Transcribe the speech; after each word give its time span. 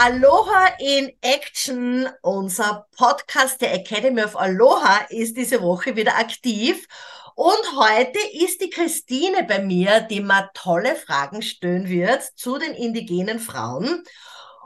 Aloha 0.00 0.76
in 0.78 1.10
Action, 1.22 2.08
unser 2.22 2.86
Podcast 2.96 3.60
der 3.60 3.74
Academy 3.74 4.22
of 4.22 4.36
Aloha 4.36 5.06
ist 5.08 5.36
diese 5.36 5.60
Woche 5.60 5.96
wieder 5.96 6.16
aktiv. 6.16 6.86
Und 7.34 7.58
heute 7.74 8.20
ist 8.32 8.60
die 8.60 8.70
Christine 8.70 9.42
bei 9.42 9.58
mir, 9.58 10.02
die 10.02 10.20
mir 10.20 10.50
tolle 10.54 10.94
Fragen 10.94 11.42
stellen 11.42 11.88
wird 11.88 12.22
zu 12.36 12.58
den 12.58 12.74
indigenen 12.74 13.40
Frauen. 13.40 14.04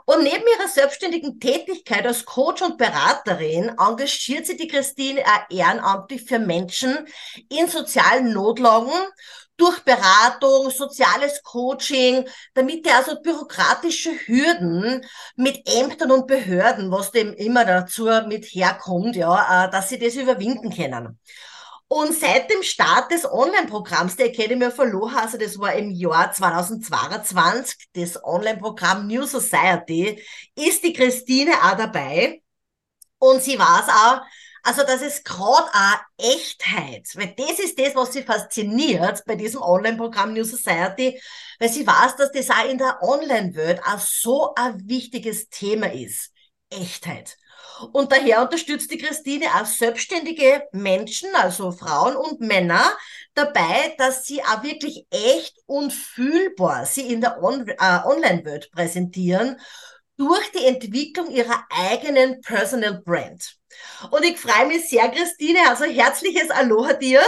Und 0.05 0.21
neben 0.21 0.43
ihrer 0.59 0.67
selbstständigen 0.67 1.39
Tätigkeit 1.39 2.05
als 2.05 2.25
Coach 2.25 2.61
und 2.61 2.77
Beraterin 2.77 3.69
engagiert 3.79 4.45
sie 4.45 4.57
die 4.57 4.67
Christine 4.67 5.23
ehrenamtlich 5.49 6.25
für 6.25 6.37
Menschen 6.37 7.07
in 7.49 7.67
sozialen 7.67 8.33
Notlagen 8.33 8.91
durch 9.57 9.79
Beratung, 9.83 10.69
soziales 10.71 11.41
Coaching, 11.43 12.27
damit 12.53 12.87
er 12.87 12.97
also 12.97 13.21
bürokratische 13.21 14.11
Hürden 14.25 15.05
mit 15.35 15.67
Ämtern 15.67 16.11
und 16.11 16.27
Behörden, 16.27 16.91
was 16.91 17.11
dem 17.11 17.33
immer 17.33 17.65
dazu 17.65 18.09
mit 18.27 18.45
herkommt, 18.45 19.15
ja, 19.15 19.65
äh, 19.65 19.71
dass 19.71 19.89
sie 19.89 19.99
das 19.99 20.15
überwinden 20.15 20.73
können. 20.73 21.19
Und 21.87 22.11
seit 22.11 22.49
dem 22.49 22.63
Start 22.63 23.11
des 23.11 23.23
Online-Programms 23.23 24.15
der 24.15 24.27
Academy 24.27 24.65
of 24.65 24.79
Aloha, 24.79 25.21
also 25.21 25.37
das 25.37 25.59
war 25.59 25.73
im 25.73 25.91
Jahr 25.91 26.31
2022, 26.31 27.89
das 27.93 28.23
Online-Programm 28.23 29.05
New 29.05 29.27
Society, 29.27 30.19
ist 30.55 30.83
die 30.83 30.93
Christine 30.93 31.51
auch 31.51 31.77
dabei. 31.77 32.41
Und 33.19 33.43
sie 33.43 33.59
weiß 33.59 33.89
auch, 33.89 34.21
also 34.63 34.83
das 34.83 35.01
ist 35.01 35.25
gerade 35.25 35.67
auch 35.67 35.99
Echtheit, 36.17 37.09
weil 37.15 37.33
das 37.37 37.59
ist 37.59 37.77
das, 37.77 37.95
was 37.95 38.13
sie 38.13 38.23
fasziniert 38.23 39.23
bei 39.25 39.35
diesem 39.35 39.61
Online-Programm 39.61 40.33
New 40.33 40.45
Society, 40.45 41.21
weil 41.59 41.69
sie 41.69 41.85
weiß, 41.85 42.15
dass 42.15 42.31
das 42.31 42.49
auch 42.49 42.69
in 42.69 42.77
der 42.77 43.03
Online-Welt 43.03 43.81
auch 43.85 43.99
so 43.99 44.53
ein 44.55 44.87
wichtiges 44.87 45.49
Thema 45.49 45.91
ist. 45.91 46.31
Echtheit. 46.69 47.37
Und 47.91 48.11
daher 48.11 48.41
unterstützt 48.41 48.91
die 48.91 48.97
Christine 48.97 49.47
auch 49.55 49.65
selbstständige 49.65 50.63
Menschen, 50.71 51.29
also 51.35 51.71
Frauen 51.71 52.15
und 52.15 52.39
Männer, 52.39 52.83
dabei, 53.33 53.95
dass 53.97 54.25
sie 54.25 54.41
auch 54.43 54.63
wirklich 54.63 55.07
echt 55.09 55.57
und 55.65 55.91
fühlbar 55.91 56.85
sie 56.85 57.11
in 57.11 57.19
der 57.19 57.43
On 57.43 57.67
äh, 57.67 57.75
Online-Welt 58.05 58.71
präsentieren 58.71 59.59
durch 60.17 60.51
die 60.51 60.65
Entwicklung 60.65 61.31
ihrer 61.31 61.65
eigenen 61.69 62.41
Personal 62.41 63.01
Brand. 63.03 63.55
Und 64.11 64.23
ich 64.23 64.37
freue 64.37 64.67
mich 64.67 64.89
sehr, 64.89 65.09
Christine, 65.09 65.59
also 65.67 65.85
herzliches 65.85 66.49
Aloha 66.49 66.93
dir. 66.93 67.21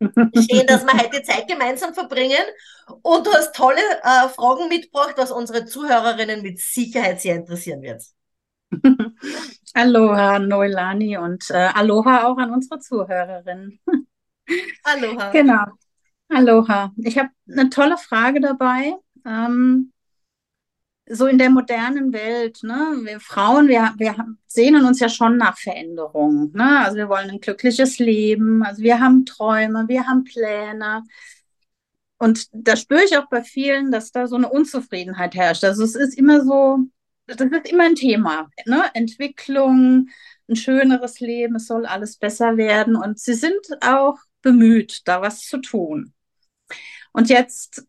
Schön, 0.00 0.66
dass 0.66 0.84
wir 0.84 0.92
heute 0.94 1.22
Zeit 1.22 1.48
gemeinsam 1.48 1.92
verbringen. 1.94 2.44
Und 3.02 3.26
du 3.26 3.32
hast 3.32 3.54
tolle 3.54 3.80
äh, 4.02 4.28
Fragen 4.28 4.68
mitgebracht, 4.68 5.14
was 5.16 5.32
unsere 5.32 5.64
Zuhörerinnen 5.64 6.42
mit 6.42 6.60
Sicherheit 6.60 7.20
sehr 7.20 7.36
interessieren 7.36 7.82
wird. 7.82 8.02
Aloha, 9.74 10.38
Noelani 10.38 11.16
und 11.16 11.50
äh, 11.50 11.70
Aloha 11.74 12.26
auch 12.26 12.38
an 12.38 12.52
unsere 12.52 12.80
Zuhörerinnen. 12.80 13.80
Aloha. 14.84 15.30
Genau. 15.30 15.64
Aloha. 16.28 16.92
Ich 16.98 17.18
habe 17.18 17.30
eine 17.50 17.70
tolle 17.70 17.96
Frage 17.96 18.40
dabei. 18.40 18.94
Ähm, 19.26 19.92
so 21.10 21.26
in 21.26 21.38
der 21.38 21.50
modernen 21.50 22.12
Welt, 22.12 22.62
ne, 22.62 23.00
wir 23.02 23.20
Frauen, 23.20 23.68
wir, 23.68 23.94
wir 23.96 24.14
sehnen 24.46 24.84
uns 24.84 25.00
ja 25.00 25.08
schon 25.08 25.36
nach 25.36 25.58
Veränderungen. 25.58 26.52
Ne? 26.52 26.80
Also 26.80 26.96
wir 26.96 27.08
wollen 27.08 27.30
ein 27.30 27.40
glückliches 27.40 27.98
Leben, 27.98 28.62
also 28.62 28.82
wir 28.82 29.00
haben 29.00 29.24
Träume, 29.24 29.86
wir 29.88 30.06
haben 30.06 30.24
Pläne. 30.24 31.04
Und 32.18 32.48
da 32.52 32.76
spüre 32.76 33.04
ich 33.04 33.16
auch 33.16 33.28
bei 33.28 33.42
vielen, 33.42 33.92
dass 33.92 34.10
da 34.10 34.26
so 34.26 34.36
eine 34.36 34.48
Unzufriedenheit 34.48 35.34
herrscht. 35.34 35.64
Also 35.64 35.84
es 35.84 35.94
ist 35.94 36.18
immer 36.18 36.44
so, 36.44 36.78
das 37.26 37.40
ist 37.40 37.70
immer 37.70 37.84
ein 37.84 37.94
Thema. 37.94 38.48
Ne? 38.66 38.84
Entwicklung, 38.94 40.08
ein 40.48 40.56
schöneres 40.56 41.20
Leben, 41.20 41.56
es 41.56 41.66
soll 41.66 41.86
alles 41.86 42.16
besser 42.16 42.56
werden. 42.56 42.96
Und 42.96 43.18
sie 43.20 43.34
sind 43.34 43.66
auch 43.82 44.18
bemüht, 44.42 45.02
da 45.06 45.22
was 45.22 45.42
zu 45.46 45.58
tun. 45.58 46.12
Und 47.12 47.28
jetzt, 47.28 47.86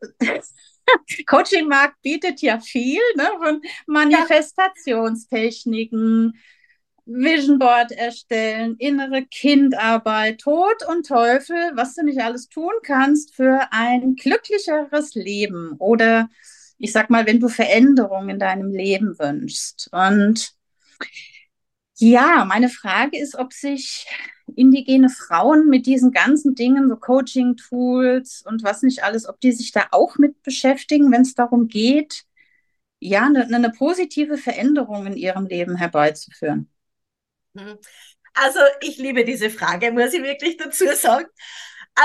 Coaching-Markt 1.26 2.02
bietet 2.02 2.42
ja 2.42 2.60
viel 2.60 3.00
ne, 3.16 3.30
von 3.42 3.62
Manifestationstechniken, 3.88 6.38
Vision 7.06 7.58
Board 7.58 7.92
erstellen, 7.92 8.76
innere 8.78 9.26
Kindarbeit, 9.26 10.42
Tod 10.42 10.86
und 10.88 11.08
Teufel, 11.08 11.72
was 11.74 11.96
du 11.96 12.04
nicht 12.04 12.22
alles 12.22 12.50
tun 12.50 12.74
kannst 12.84 13.34
für 13.34 13.62
ein 13.72 14.16
glücklicheres 14.16 15.16
Leben 15.16 15.76
oder 15.80 16.30
ich 16.80 16.94
sag 16.94 17.10
mal, 17.10 17.26
wenn 17.26 17.40
du 17.40 17.50
Veränderungen 17.50 18.30
in 18.30 18.40
deinem 18.40 18.72
Leben 18.72 19.20
wünschst. 19.20 19.90
Und 19.92 20.54
ja, 21.98 22.46
meine 22.46 22.70
Frage 22.70 23.20
ist, 23.20 23.36
ob 23.36 23.54
sich 23.54 24.08
indigene 24.56 25.10
Frauen 25.10 25.68
mit 25.68 25.86
diesen 25.86 26.12
ganzen 26.12 26.56
Dingen, 26.56 26.90
so 26.90 26.96
Coaching-Tools 26.96 28.44
und 28.46 28.64
was 28.64 28.84
nicht 28.84 29.04
alles, 29.04 29.28
ob 29.28 29.40
die 29.40 29.52
sich 29.52 29.72
da 29.72 29.88
auch 29.92 30.18
mit 30.18 30.42
beschäftigen, 30.44 31.12
wenn 31.12 31.22
es 31.22 31.36
darum 31.36 31.68
geht, 31.68 32.26
ja, 33.00 33.26
eine, 33.26 33.46
eine 33.46 33.72
positive 33.72 34.38
Veränderung 34.38 35.06
in 35.06 35.16
ihrem 35.16 35.46
Leben 35.46 35.76
herbeizuführen. 35.76 36.70
Mhm. 37.54 37.78
Also 38.34 38.60
ich 38.82 38.98
liebe 38.98 39.24
diese 39.26 39.50
Frage, 39.50 39.92
muss 39.92 40.14
ich 40.14 40.24
wirklich 40.24 40.58
dazu 40.58 40.86
sagen. 40.96 41.28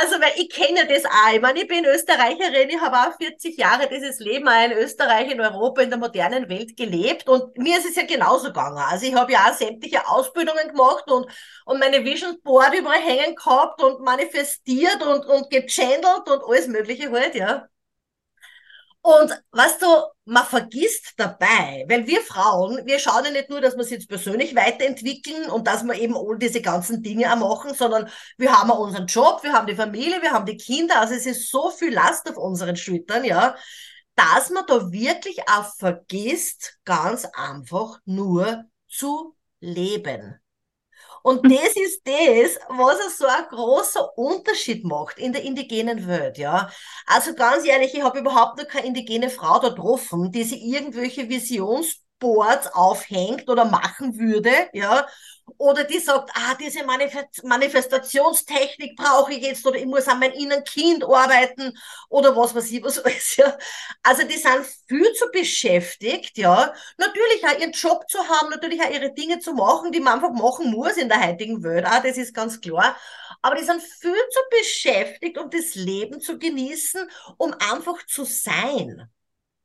Also, 0.01 0.21
weil 0.21 0.33
ich 0.37 0.51
kenne 0.51 0.87
das 0.89 1.05
auch. 1.05 1.33
Ich 1.35 1.41
meine, 1.41 1.61
ich 1.61 1.69
bin 1.69 1.85
Österreicherin, 1.85 2.69
ich 2.69 2.81
habe 2.81 2.97
auch 2.97 3.17
40 3.17 3.57
Jahre 3.57 3.89
dieses 3.89 4.19
Leben 4.19 4.49
auch 4.49 4.65
in 4.65 4.73
Österreich, 4.73 5.31
in 5.31 5.41
Europa, 5.41 5.83
in 5.83 5.91
der 5.91 5.99
modernen 5.99 6.49
Welt 6.49 6.77
gelebt 6.77 7.29
und 7.29 7.57
mir 7.59 7.79
ist 7.79 7.89
es 7.89 7.95
ja 7.97 8.05
genauso 8.05 8.49
gegangen. 8.49 8.79
Also 8.79 9.07
ich 9.07 9.15
habe 9.15 9.33
ja 9.33 9.47
auch 9.49 9.55
sämtliche 9.55 10.09
Ausbildungen 10.09 10.69
gemacht 10.69 11.09
und, 11.11 11.27
und 11.65 11.79
meine 11.79 12.05
Vision 12.05 12.41
Board 12.43 12.75
überall 12.75 13.01
hängen 13.01 13.37
gehabt 13.37 13.81
und 13.83 14.01
manifestiert 14.01 15.01
und, 15.03 15.27
und 15.27 15.51
gechannelt 15.51 16.29
und 16.29 16.43
alles 16.45 16.67
mögliche 16.67 17.11
halt, 17.13 17.35
ja. 17.37 17.69
Und 19.07 19.39
weißt 19.51 19.83
du, 19.83 19.87
man 20.25 20.47
vergisst 20.47 21.13
dabei, 21.19 21.85
weil 21.89 22.07
wir 22.07 22.23
Frauen, 22.23 22.87
wir 22.87 22.99
schauen 22.99 23.27
ja 23.27 23.33
nicht 23.33 23.51
nur, 23.51 23.61
dass 23.61 23.75
wir 23.75 23.81
uns 23.81 23.91
jetzt 23.91 24.09
persönlich 24.09 24.57
weiterentwickeln 24.57 25.51
und 25.51 25.67
dass 25.67 25.85
wir 25.85 25.93
eben 25.95 26.17
all 26.17 26.39
diese 26.39 26.63
ganzen 26.63 27.03
Dinge 27.03 27.31
auch 27.31 27.37
machen, 27.37 27.75
sondern 27.75 28.09
wir 28.39 28.51
haben 28.59 28.71
auch 28.71 28.79
unseren 28.79 29.07
Job, 29.07 29.43
wir 29.43 29.53
haben 29.53 29.67
die 29.67 29.77
Familie, 29.77 30.23
wir 30.23 30.33
haben 30.33 30.47
die 30.47 30.57
Kinder, 30.57 31.01
also 31.01 31.13
es 31.13 31.27
ist 31.27 31.51
so 31.51 31.69
viel 31.69 31.93
Last 31.93 32.31
auf 32.31 32.39
unseren 32.39 32.77
Schultern, 32.77 33.25
ja, 33.25 33.55
dass 34.15 34.49
man 34.49 34.65
da 34.67 34.91
wirklich 34.91 35.39
auch 35.51 35.75
vergisst, 35.77 36.79
ganz 36.87 37.27
einfach 37.27 37.99
nur 38.07 38.65
zu 38.89 39.37
leben. 39.61 40.41
Und 41.25 41.51
das 41.51 41.75
ist 41.75 42.03
das, 42.07 42.59
was 42.69 43.17
so 43.17 43.27
einen 43.27 43.49
großen 43.49 44.03
Unterschied 44.15 44.85
macht 44.85 45.19
in 45.19 45.33
der 45.33 45.43
indigenen 45.43 46.07
Welt, 46.07 46.37
ja. 46.37 46.71
Also 47.07 47.35
ganz 47.35 47.65
ehrlich, 47.65 47.95
ich 47.95 48.03
habe 48.03 48.19
überhaupt 48.19 48.59
noch 48.59 48.69
keine 48.69 48.89
indigene 48.89 49.31
Frau 49.31 49.59
da 49.59 49.71
getroffen, 49.71 50.33
die 50.33 50.45
sich 50.45 50.63
irgendwelche 50.63 51.31
Visionsboards 52.25 52.75
aufhängt 52.75 53.49
oder 53.49 53.65
machen 53.65 54.19
würde, 54.19 54.51
ja, 54.73 55.07
oder 55.59 55.85
die 55.85 55.99
sagt, 55.99 56.31
ah, 56.35 56.55
diese 56.55 56.85
Manifestationstechnik 57.43 58.97
brauche 58.97 59.35
ich 59.35 59.43
jetzt 59.43 59.67
oder 59.67 59.77
ich 59.77 59.85
muss 59.85 60.09
an 60.09 60.19
meinem 60.19 60.33
inneren 60.33 60.65
Kind 60.65 61.05
arbeiten 61.05 61.77
oder 62.09 62.35
was 62.35 62.55
weiß 62.55 62.71
ich, 62.71 62.83
was 62.83 62.99
alles, 63.05 63.37
ja. 63.37 63.57
Also 64.03 64.27
die 64.27 64.39
sind 64.39 64.65
viel 64.89 65.13
zu 65.13 65.27
beschäftigt, 65.31 66.39
ja. 66.39 66.73
Natürlich 66.97 67.45
auch 67.45 67.59
ihren 67.59 67.73
Job 67.73 68.09
zu 68.09 68.19
haben, 68.21 68.49
natürlich 68.51 68.83
auch 68.83 68.91
ihre 68.91 69.13
Dinge 69.13 69.39
zu 69.39 69.53
machen, 69.53 69.93
die 69.93 70.01
man 70.01 70.15
einfach 70.15 70.33
machen 70.33 70.71
muss 70.71 70.97
in 70.97 71.09
der 71.11 71.23
heutigen 71.27 71.63
Welt, 71.63 71.87
auch 71.87 72.03
das 72.03 72.17
ist 72.17 72.35
ganz 72.35 72.61
klar. 72.61 72.97
Aber 73.43 73.57
die 73.57 73.65
sind 73.65 73.83
viel 73.83 74.13
zu 74.13 74.41
beschäftigt, 74.59 75.37
um 75.37 75.51
das 75.51 75.75
Leben 75.75 76.21
zu 76.21 76.39
genießen, 76.39 77.07
um 77.37 77.53
einfach 77.53 78.05
zu 78.07 78.25
sein. 78.25 79.11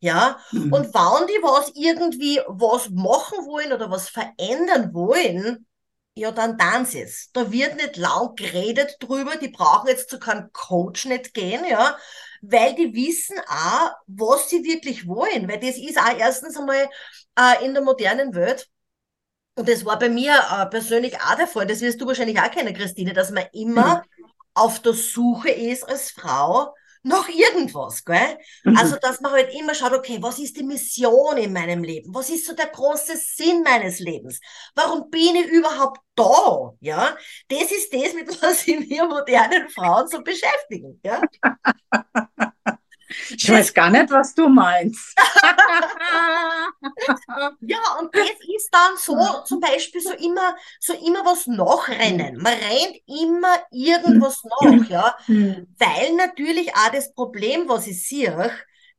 Ja, 0.02 0.40
mhm. 0.52 0.72
und 0.72 0.94
wenn 0.94 1.28
die 1.28 1.44
was 1.44 1.72
irgendwie 1.76 2.40
was 2.48 2.90
machen 2.90 3.46
wollen 3.46 3.74
oder 3.74 3.92
was 3.92 4.10
verändern 4.10 4.94
wollen, 4.94 5.68
ja, 6.16 6.32
dann 6.32 6.58
dann 6.58 6.84
es. 6.84 7.32
Da 7.34 7.52
wird 7.52 7.76
nicht 7.76 7.98
lang 7.98 8.36
geredet 8.36 8.96
drüber, 9.00 9.36
die 9.36 9.50
brauchen 9.50 9.90
jetzt 9.90 10.10
zu 10.10 10.20
keinem 10.20 10.52
Coach 10.54 11.06
nicht 11.06 11.34
gehen, 11.34 11.66
ja, 11.70 11.98
weil 12.42 12.76
die 12.76 12.94
wissen 12.94 13.38
auch, 13.48 13.92
was 14.08 14.50
sie 14.50 14.64
wirklich 14.64 15.06
wollen, 15.08 15.50
weil 15.50 15.60
das 15.60 15.78
ist 15.78 15.98
auch 16.00 16.18
erstens 16.18 16.58
einmal 16.58 16.90
äh, 17.38 17.66
in 17.66 17.74
der 17.74 17.84
modernen 17.84 18.34
Welt 18.34 18.70
und 19.60 19.68
das 19.68 19.84
war 19.84 20.00
bei 20.00 20.08
mir 20.08 20.34
äh, 20.52 20.66
persönlich 20.68 21.18
auch 21.18 21.36
der 21.36 21.48
Fall, 21.48 21.68
das 21.68 21.82
wirst 21.82 22.00
du 22.00 22.08
wahrscheinlich 22.08 22.40
auch 22.40 22.50
kennen, 22.50 22.74
Christine, 22.74 23.12
dass 23.12 23.32
man 23.32 23.44
immer 23.52 23.98
mhm. 24.18 24.26
auf 24.54 24.80
der 24.82 24.94
Suche 24.94 25.50
ist 25.50 25.84
als 25.84 26.12
Frau 26.12 26.74
noch 27.04 27.30
irgendwas, 27.30 28.04
gell? 28.04 28.38
Mhm. 28.64 28.78
Also, 28.78 28.98
dass 29.02 29.22
man 29.22 29.32
halt 29.32 29.54
immer 29.54 29.74
schaut, 29.74 29.94
okay, 29.94 30.18
was 30.22 30.40
ist 30.40 30.58
die 30.58 30.64
Mission 30.64 31.38
in 31.38 31.54
meinem 31.54 31.84
Leben? 31.84 32.14
Was 32.14 32.30
ist 32.30 32.46
so 32.46 32.54
der 32.54 32.68
große 32.68 33.16
Sinn 33.18 33.64
meines 33.64 34.00
Lebens? 34.00 34.40
Warum 34.76 35.10
bin 35.10 35.36
ich 35.36 35.48
überhaupt 35.48 36.02
da? 36.16 36.74
Ja, 36.82 37.18
das 37.48 37.72
ist 37.72 37.94
das, 37.94 38.14
mit 38.14 38.30
was 38.42 38.62
sich 38.62 38.90
wir 38.90 39.06
modernen 39.06 39.70
Frauen 39.70 40.08
so 40.08 40.22
beschäftigen, 40.22 41.00
ja? 41.04 41.22
Ich 43.30 43.50
weiß 43.50 43.74
gar 43.74 43.90
nicht, 43.90 44.12
was 44.12 44.36
du 44.36 44.50
meinst. 44.50 45.16
ja, 47.62 47.80
und 48.00 48.14
das 48.16 48.30
ist 48.56 48.70
dann 48.72 48.98
so, 48.98 49.16
zum 49.46 49.60
Beispiel 49.60 50.02
so 50.02 50.14
immer, 50.14 50.56
so 50.80 50.94
immer 50.94 51.26
was 51.26 51.48
nachrennen. 51.48 52.38
Man 52.38 52.54
rennt 52.54 52.98
immer 53.08 53.58
irgendwas 53.72 54.44
nach, 54.44 54.90
ja. 54.90 55.16
Weil 55.28 56.16
natürlich 56.16 56.74
auch 56.76 56.92
das 56.92 57.14
Problem, 57.14 57.68
was 57.68 57.88
ich 57.88 58.08
sehe, 58.08 58.52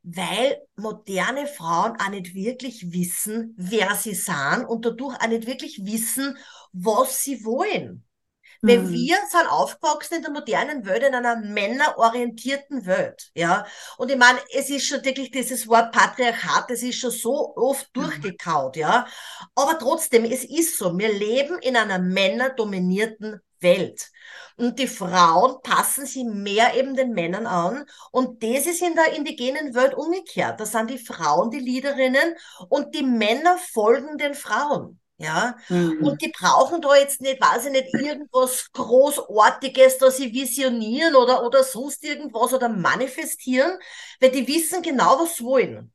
weil 0.03 0.57
moderne 0.75 1.47
Frauen 1.47 1.95
auch 1.99 2.09
nicht 2.09 2.33
wirklich 2.33 2.91
wissen, 2.91 3.53
wer 3.57 3.95
sie 3.95 4.15
sind 4.15 4.65
und 4.67 4.85
dadurch 4.85 5.15
auch 5.21 5.27
nicht 5.27 5.47
wirklich 5.47 5.85
wissen, 5.85 6.37
was 6.73 7.21
sie 7.21 7.43
wollen. 7.45 8.03
Weil 8.61 8.79
mhm. 8.79 8.91
wir 8.91 9.17
sind 9.29 9.47
aufgewachsen 9.49 10.15
in 10.15 10.21
der 10.21 10.31
modernen 10.31 10.85
Welt, 10.85 11.03
in 11.03 11.15
einer 11.15 11.35
männerorientierten 11.37 12.85
Welt, 12.85 13.31
ja. 13.33 13.65
Und 13.97 14.11
ich 14.11 14.17
meine, 14.17 14.39
es 14.53 14.69
ist 14.69 14.85
schon 14.85 15.03
wirklich 15.03 15.31
dieses 15.31 15.67
Wort 15.67 15.91
Patriarchat, 15.91 16.69
das 16.69 16.83
ist 16.83 16.99
schon 16.99 17.11
so 17.11 17.55
oft 17.55 17.89
mhm. 17.95 18.01
durchgekaut, 18.03 18.77
ja. 18.77 19.07
Aber 19.55 19.79
trotzdem, 19.79 20.25
es 20.25 20.43
ist 20.43 20.77
so, 20.77 20.97
wir 20.97 21.11
leben 21.11 21.57
in 21.59 21.75
einer 21.75 21.97
männerdominierten 21.97 23.41
Welt. 23.61 24.11
Und 24.57 24.77
die 24.77 24.87
Frauen 24.87 25.61
passen 25.63 26.05
sich 26.05 26.23
mehr 26.23 26.75
eben 26.75 26.95
den 26.95 27.13
Männern 27.13 27.47
an. 27.47 27.85
Und 28.11 28.43
das 28.43 28.67
ist 28.67 28.81
in 28.81 28.95
der 28.95 29.13
indigenen 29.15 29.73
Welt 29.73 29.95
umgekehrt. 29.95 30.59
Da 30.59 30.65
sind 30.65 30.89
die 30.89 30.99
Frauen 30.99 31.49
die 31.49 31.59
Leaderinnen 31.59 32.35
und 32.69 32.93
die 32.93 33.03
Männer 33.03 33.57
folgen 33.57 34.17
den 34.17 34.35
Frauen. 34.35 35.00
Ja, 35.21 35.55
mhm. 35.69 36.03
und 36.03 36.21
die 36.21 36.31
brauchen 36.35 36.81
da 36.81 36.95
jetzt 36.95 37.21
nicht, 37.21 37.39
weiß 37.39 37.65
ich 37.65 37.71
nicht, 37.71 37.93
irgendwas 37.93 38.71
Großartiges, 38.73 39.99
dass 39.99 40.17
sie 40.17 40.33
visionieren 40.33 41.15
oder, 41.15 41.45
oder 41.45 41.63
sonst 41.63 42.03
irgendwas 42.03 42.53
oder 42.53 42.69
manifestieren, 42.69 43.77
weil 44.19 44.31
die 44.31 44.47
wissen 44.47 44.81
genau, 44.81 45.19
was 45.19 45.35
sie 45.35 45.43
wollen. 45.43 45.93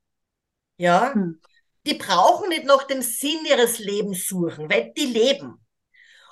Ja, 0.76 1.12
mhm. 1.12 1.40
die 1.86 1.94
brauchen 1.94 2.50
nicht 2.50 2.66
nach 2.66 2.84
dem 2.84 3.02
Sinn 3.02 3.44
ihres 3.48 3.80
Lebens 3.80 4.28
suchen, 4.28 4.70
weil 4.70 4.92
die 4.96 5.06
leben. 5.06 5.65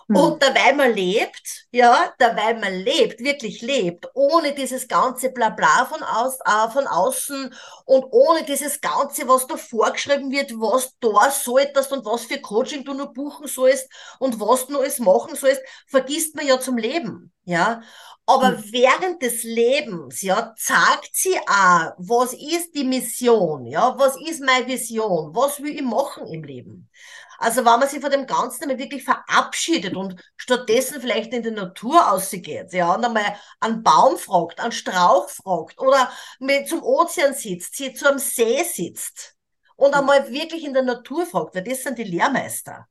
Hm. 0.09 0.17
Und 0.17 0.43
dabei 0.43 0.73
man 0.75 0.93
lebt, 0.95 1.67
ja, 1.71 2.13
dabei 2.19 2.55
man 2.55 2.75
lebt, 2.75 3.21
wirklich 3.21 3.63
lebt, 3.63 4.07
ohne 4.15 4.55
dieses 4.55 4.87
ganze 4.89 5.31
Blabla 5.31 5.87
von, 5.87 6.03
aus, 6.03 6.39
äh, 6.45 6.71
von 6.71 6.87
außen 6.87 7.55
und 7.87 8.05
ohne 8.11 8.45
dieses 8.45 8.81
ganze, 8.81 9.27
was 9.29 9.47
da 9.47 9.57
vorgeschrieben 9.57 10.31
wird, 10.31 10.53
was 10.53 10.97
du 11.01 11.13
da 11.13 11.31
solltest 11.31 11.93
und 11.93 12.05
was 12.05 12.25
für 12.25 12.41
Coaching 12.41 12.85
du 12.85 12.95
nur 12.95 13.13
buchen 13.13 13.47
sollst 13.47 13.89
und 14.19 14.41
was 14.41 14.67
du 14.67 14.79
alles 14.79 14.99
machen 14.99 15.37
sollst, 15.37 15.63
vergisst 15.87 16.35
man 16.37 16.47
ja 16.47 16.61
zum 16.61 16.77
Leben, 16.77 17.33
ja. 17.45 17.83
Aber 18.27 18.57
hm. 18.57 18.65
während 18.73 19.23
des 19.23 19.43
Lebens, 19.43 20.23
ja, 20.23 20.55
zeigt 20.57 21.11
sie 21.13 21.37
auch, 21.47 21.93
was 21.99 22.33
ist 22.33 22.75
die 22.75 22.85
Mission, 22.85 23.67
ja, 23.67 23.95
was 23.99 24.17
ist 24.17 24.41
meine 24.43 24.67
Vision, 24.67 25.35
was 25.35 25.61
will 25.63 25.75
ich 25.75 25.83
machen 25.83 26.27
im 26.27 26.43
Leben. 26.43 26.91
Also 27.39 27.65
wenn 27.65 27.81
man 27.81 27.89
sich 27.89 28.01
von 28.01 28.11
dem 28.11 28.27
Ganzen 28.27 28.65
einmal 28.65 28.79
wirklich 28.79 29.05
verabschiedet 29.05 29.97
und 29.97 30.21
stattdessen 30.37 31.01
vielleicht 31.01 31.33
in 31.33 31.43
die 31.43 31.51
Natur 31.51 32.11
ausgeht, 32.11 32.73
ja, 32.73 32.95
und 32.95 33.05
einmal 33.05 33.37
einen 33.61 33.83
Baum 33.83 34.17
fragt, 34.17 34.61
einen 34.61 34.73
Strauch 34.73 35.29
fragt 35.29 35.79
oder 35.81 36.11
mit 36.39 36.69
zum 36.69 36.83
Ozean 36.83 37.35
sitzt, 37.35 37.77
sie 37.77 37.95
zu 37.95 38.09
einem 38.09 38.19
See 38.19 38.63
sitzt 38.63 39.35
und 39.77 39.91
mhm. 39.91 39.95
einmal 39.95 40.31
wirklich 40.31 40.65
in 40.65 40.75
der 40.75 40.83
Natur 40.83 41.27
fragt, 41.27 41.55
weil 41.55 41.65
das 41.65 41.83
sind 41.83 41.99
die 41.99 42.05
Lehrmeister. 42.05 42.87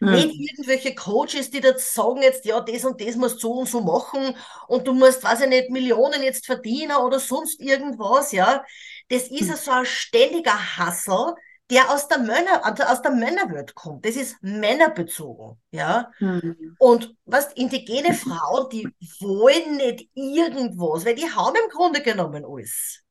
Mhm. 0.00 0.12
Nicht 0.12 0.34
irgendwelche 0.34 0.94
Coaches, 0.94 1.50
die 1.50 1.60
da 1.60 1.76
sagen 1.78 2.22
jetzt, 2.22 2.44
ja, 2.44 2.60
das 2.60 2.84
und 2.84 3.00
das 3.00 3.16
musst 3.16 3.42
du 3.42 3.48
so 3.48 3.52
und 3.52 3.68
so 3.68 3.80
machen 3.80 4.36
und 4.68 4.86
du 4.86 4.92
musst, 4.92 5.24
weiß 5.24 5.42
ich 5.42 5.48
nicht, 5.48 5.70
Millionen 5.70 6.22
jetzt 6.22 6.46
verdienen 6.46 6.96
oder 6.96 7.18
sonst 7.18 7.60
irgendwas, 7.60 8.32
ja. 8.32 8.64
Das 9.08 9.28
ist 9.28 9.48
mhm. 9.48 9.56
so 9.56 9.70
ein 9.70 9.86
ständiger 9.86 10.76
Hassel, 10.76 11.34
der 11.70 11.90
aus 11.90 12.08
der 12.08 12.18
Männer, 12.18 12.64
also 12.64 12.84
aus 12.84 13.02
der 13.02 13.10
Männerwelt 13.10 13.74
kommt. 13.74 14.04
Das 14.04 14.16
ist 14.16 14.36
männerbezogen, 14.40 15.60
ja. 15.70 16.10
Mhm. 16.20 16.76
Und 16.78 17.14
was 17.24 17.52
indigene 17.54 18.14
Frauen, 18.14 18.68
die 18.70 18.88
wollen 19.20 19.76
nicht 19.76 20.08
irgendwas, 20.14 21.04
weil 21.04 21.16
die 21.16 21.30
haben 21.30 21.56
im 21.56 21.70
Grunde 21.70 22.02
genommen 22.02 22.44
alles. 22.44 23.02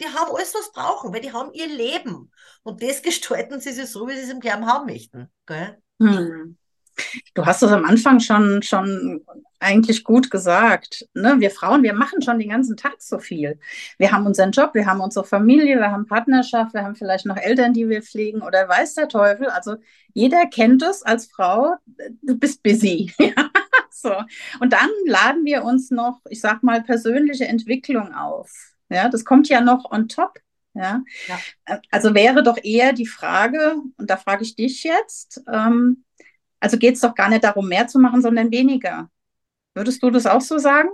Die 0.00 0.06
haben 0.06 0.34
alles, 0.34 0.54
was 0.54 0.72
brauchen, 0.72 1.12
weil 1.12 1.20
die 1.20 1.32
haben 1.32 1.52
ihr 1.52 1.66
Leben. 1.66 2.30
Und 2.62 2.82
das 2.82 3.02
gestalten 3.02 3.60
sie 3.60 3.72
sich 3.72 3.90
so, 3.90 4.06
wie 4.06 4.14
sie 4.14 4.22
es 4.22 4.30
im 4.30 4.40
Kern 4.40 4.66
haben 4.66 4.86
möchten. 4.86 5.28
Gell? 5.44 5.82
Mhm. 5.98 6.56
Du 7.34 7.46
hast 7.46 7.62
es 7.62 7.70
am 7.70 7.84
Anfang 7.84 8.20
schon, 8.20 8.62
schon 8.62 9.24
eigentlich 9.60 10.04
gut 10.04 10.30
gesagt. 10.30 11.08
Ne? 11.14 11.36
Wir 11.38 11.50
Frauen, 11.50 11.82
wir 11.82 11.94
machen 11.94 12.22
schon 12.22 12.38
den 12.38 12.50
ganzen 12.50 12.76
Tag 12.76 12.96
so 12.98 13.18
viel. 13.18 13.58
Wir 13.98 14.12
haben 14.12 14.26
unseren 14.26 14.52
Job, 14.52 14.74
wir 14.74 14.86
haben 14.86 15.00
unsere 15.00 15.24
Familie, 15.24 15.78
wir 15.78 15.90
haben 15.90 16.06
Partnerschaft, 16.06 16.74
wir 16.74 16.84
haben 16.84 16.94
vielleicht 16.94 17.26
noch 17.26 17.36
Eltern, 17.36 17.72
die 17.72 17.88
wir 17.88 18.02
pflegen 18.02 18.42
oder 18.42 18.68
weiß 18.68 18.94
der 18.94 19.08
Teufel. 19.08 19.48
Also 19.48 19.76
jeder 20.14 20.46
kennt 20.46 20.82
es 20.82 21.02
als 21.02 21.26
Frau, 21.26 21.74
du 21.86 22.38
bist 22.38 22.62
busy. 22.62 23.12
so. 23.90 24.12
Und 24.60 24.72
dann 24.72 24.90
laden 25.06 25.44
wir 25.44 25.64
uns 25.64 25.90
noch, 25.90 26.20
ich 26.28 26.40
sag 26.40 26.62
mal, 26.62 26.82
persönliche 26.82 27.46
Entwicklung 27.46 28.14
auf. 28.14 28.50
Ja, 28.90 29.08
das 29.08 29.24
kommt 29.24 29.48
ja 29.48 29.60
noch 29.60 29.90
on 29.90 30.08
top. 30.08 30.38
Ja? 30.74 31.02
ja. 31.26 31.80
Also 31.90 32.14
wäre 32.14 32.42
doch 32.42 32.58
eher 32.62 32.92
die 32.92 33.06
Frage, 33.06 33.76
und 33.96 34.08
da 34.08 34.16
frage 34.16 34.44
ich 34.44 34.54
dich 34.54 34.84
jetzt, 34.84 35.42
ähm, 35.52 36.04
also 36.60 36.78
geht 36.78 36.94
es 36.94 37.00
doch 37.00 37.14
gar 37.14 37.28
nicht 37.28 37.44
darum, 37.44 37.68
mehr 37.68 37.86
zu 37.86 37.98
machen, 37.98 38.22
sondern 38.22 38.50
weniger. 38.50 39.10
Würdest 39.74 40.02
du 40.02 40.10
das 40.10 40.26
auch 40.26 40.40
so 40.40 40.58
sagen? 40.58 40.88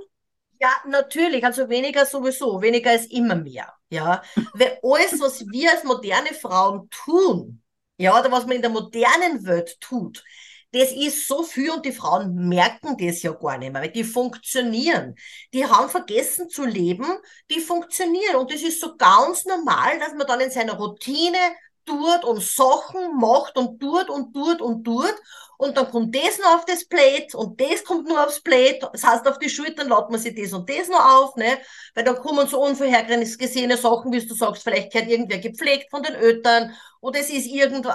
Ja, 0.60 0.70
natürlich. 0.86 1.44
Also 1.44 1.68
weniger 1.68 2.06
sowieso. 2.06 2.60
Weniger 2.60 2.94
ist 2.94 3.10
immer 3.10 3.34
mehr. 3.34 3.72
Ja, 3.90 4.22
weil 4.54 4.78
alles, 4.82 5.20
was 5.20 5.46
wir 5.50 5.70
als 5.70 5.84
moderne 5.84 6.34
Frauen 6.34 6.88
tun, 6.90 7.62
ja, 7.96 8.18
oder 8.18 8.30
was 8.32 8.46
man 8.46 8.56
in 8.56 8.62
der 8.62 8.70
modernen 8.70 9.46
Welt 9.46 9.80
tut, 9.80 10.24
das 10.72 10.90
ist 10.90 11.28
so 11.28 11.44
viel 11.44 11.70
und 11.70 11.86
die 11.86 11.92
Frauen 11.92 12.48
merken 12.48 12.96
das 12.98 13.22
ja 13.22 13.30
gar 13.32 13.58
nicht 13.58 13.72
mehr, 13.72 13.82
weil 13.82 13.92
die 13.92 14.02
funktionieren. 14.02 15.14
Die 15.52 15.64
haben 15.64 15.88
vergessen 15.88 16.50
zu 16.50 16.64
leben, 16.64 17.06
die 17.48 17.60
funktionieren. 17.60 18.36
Und 18.36 18.52
das 18.52 18.62
ist 18.62 18.80
so 18.80 18.96
ganz 18.96 19.44
normal, 19.44 20.00
dass 20.00 20.14
man 20.14 20.26
dann 20.26 20.40
in 20.40 20.50
seiner 20.50 20.74
Routine 20.74 21.38
tut 21.86 22.24
und 22.24 22.42
Sachen 22.42 23.16
macht 23.18 23.56
und 23.56 23.80
tut 23.80 24.08
und 24.10 24.32
tut 24.32 24.60
und 24.60 24.84
tut 24.84 25.14
und 25.56 25.76
dann 25.76 25.90
kommt 25.90 26.14
das 26.14 26.38
noch 26.38 26.56
auf 26.56 26.64
das 26.64 26.84
Plate 26.86 27.36
und 27.36 27.60
das 27.60 27.84
kommt 27.84 28.08
nur 28.08 28.22
aufs 28.24 28.40
Plate. 28.40 28.88
Das 28.92 29.04
heißt, 29.04 29.26
auf 29.26 29.38
die 29.38 29.48
Schultern 29.48 29.88
lädt 29.88 30.10
man 30.10 30.18
sich 30.20 30.34
das 30.34 30.52
und 30.52 30.68
das 30.68 30.88
noch 30.88 31.04
auf, 31.04 31.36
ne? 31.36 31.58
Weil 31.94 32.04
dann 32.04 32.16
kommen 32.16 32.46
so 32.48 32.60
unvorhergesehene 32.62 33.76
Sachen, 33.76 34.12
wie 34.12 34.26
du 34.26 34.34
sagst, 34.34 34.62
vielleicht 34.62 34.92
gehört 34.92 35.10
irgendwer 35.10 35.38
gepflegt 35.38 35.90
von 35.90 36.02
den 36.02 36.14
Eltern 36.14 36.74
oder 37.00 37.20
es 37.20 37.30
ist 37.30 37.46
irgendwas, 37.46 37.94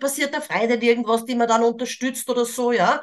passiert 0.00 0.34
der 0.34 0.42
Freude 0.42 0.74
irgendwas, 0.74 1.24
die 1.24 1.34
man 1.34 1.48
dann 1.48 1.62
unterstützt 1.62 2.28
oder 2.28 2.44
so, 2.44 2.72
ja? 2.72 3.00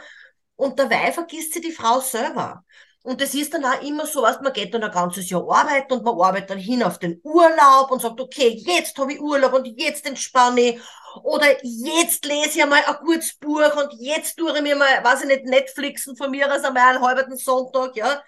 Und 0.55 0.79
dabei 0.79 1.11
vergisst 1.11 1.53
sie 1.53 1.61
die 1.61 1.71
Frau 1.71 1.99
selber. 1.99 2.63
Und 3.05 3.21
das 3.21 3.35
ist 3.35 3.53
dann 3.53 3.63
auch 3.63 3.83
immer 3.83 4.07
so, 4.07 4.23
was 4.23 4.41
man 4.41 4.51
geht 4.51 4.73
dann 4.73 4.83
ein 4.83 4.91
ganzes 4.91 5.29
Jahr 5.29 5.47
arbeiten 5.47 5.93
und 5.93 6.03
man 6.03 6.19
arbeitet 6.19 6.49
dann 6.49 6.57
hin 6.57 6.81
auf 6.81 6.97
den 6.97 7.21
Urlaub 7.23 7.91
und 7.91 8.01
sagt, 8.01 8.19
okay, 8.19 8.49
jetzt 8.65 8.97
habe 8.97 9.13
ich 9.13 9.21
Urlaub 9.21 9.53
und 9.53 9.67
jetzt 9.79 10.07
entspanne 10.07 10.61
ich. 10.61 10.81
Oder 11.21 11.45
jetzt 11.63 12.25
lese 12.25 12.59
ich 12.59 12.65
mal 12.65 12.83
ein 12.83 12.95
gutes 13.05 13.35
Buch 13.35 13.75
und 13.75 13.93
jetzt 13.99 14.35
tue 14.37 14.55
ich 14.55 14.61
mir 14.63 14.75
mal, 14.75 15.03
weiß 15.03 15.21
ich 15.21 15.27
nicht, 15.27 15.45
Netflixen 15.45 16.17
von 16.17 16.31
mir 16.31 16.51
aus 16.51 16.63
einmal 16.63 16.95
einen 16.95 17.05
halben 17.05 17.37
Sonntag, 17.37 17.95
ja. 17.95 18.23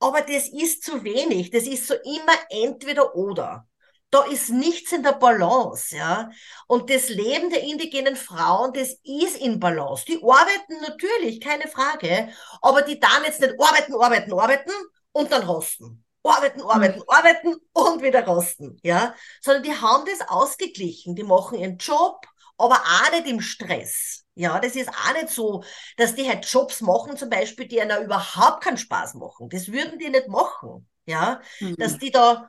Aber 0.00 0.22
das 0.22 0.48
ist 0.48 0.82
zu 0.82 1.04
wenig. 1.04 1.50
Das 1.50 1.64
ist 1.64 1.86
so 1.86 1.94
immer 1.94 2.34
entweder 2.48 3.14
oder 3.14 3.68
da 4.14 4.22
ist 4.22 4.48
nichts 4.50 4.92
in 4.92 5.02
der 5.02 5.14
Balance, 5.14 5.96
ja. 5.96 6.30
Und 6.68 6.88
das 6.88 7.08
Leben 7.08 7.50
der 7.50 7.64
indigenen 7.64 8.14
Frauen, 8.14 8.72
das 8.72 8.92
ist 9.02 9.38
in 9.38 9.58
Balance. 9.58 10.04
Die 10.04 10.22
arbeiten 10.22 10.80
natürlich, 10.82 11.40
keine 11.40 11.66
Frage, 11.66 12.28
aber 12.62 12.82
die 12.82 13.00
dann 13.00 13.24
jetzt 13.24 13.40
nicht 13.40 13.54
arbeiten, 13.58 13.94
arbeiten, 13.94 14.32
arbeiten 14.32 14.70
und 15.10 15.32
dann 15.32 15.42
rosten. 15.42 16.04
Arbeiten, 16.22 16.62
arbeiten, 16.62 16.98
mhm. 17.00 17.04
arbeiten 17.08 17.56
und 17.72 18.02
wieder 18.02 18.24
rosten, 18.24 18.78
ja. 18.84 19.16
Sondern 19.42 19.64
die 19.64 19.74
haben 19.74 20.04
das 20.06 20.28
ausgeglichen. 20.28 21.16
Die 21.16 21.24
machen 21.24 21.58
ihren 21.58 21.78
Job, 21.78 22.24
aber 22.56 22.76
auch 22.76 23.10
nicht 23.10 23.26
im 23.26 23.40
Stress. 23.40 24.24
Ja, 24.36 24.60
das 24.60 24.76
ist 24.76 24.90
auch 24.90 25.14
nicht 25.14 25.30
so, 25.30 25.64
dass 25.96 26.14
die 26.14 26.28
halt 26.28 26.46
Jobs 26.46 26.80
machen, 26.80 27.16
zum 27.16 27.30
Beispiel, 27.30 27.66
die 27.66 27.78
ihnen 27.78 28.04
überhaupt 28.04 28.62
keinen 28.62 28.78
Spaß 28.78 29.14
machen. 29.14 29.48
Das 29.48 29.72
würden 29.72 29.98
die 29.98 30.08
nicht 30.08 30.28
machen. 30.28 30.88
Ja, 31.06 31.40
mhm. 31.60 31.76
dass 31.76 31.98
die 31.98 32.10
da 32.10 32.48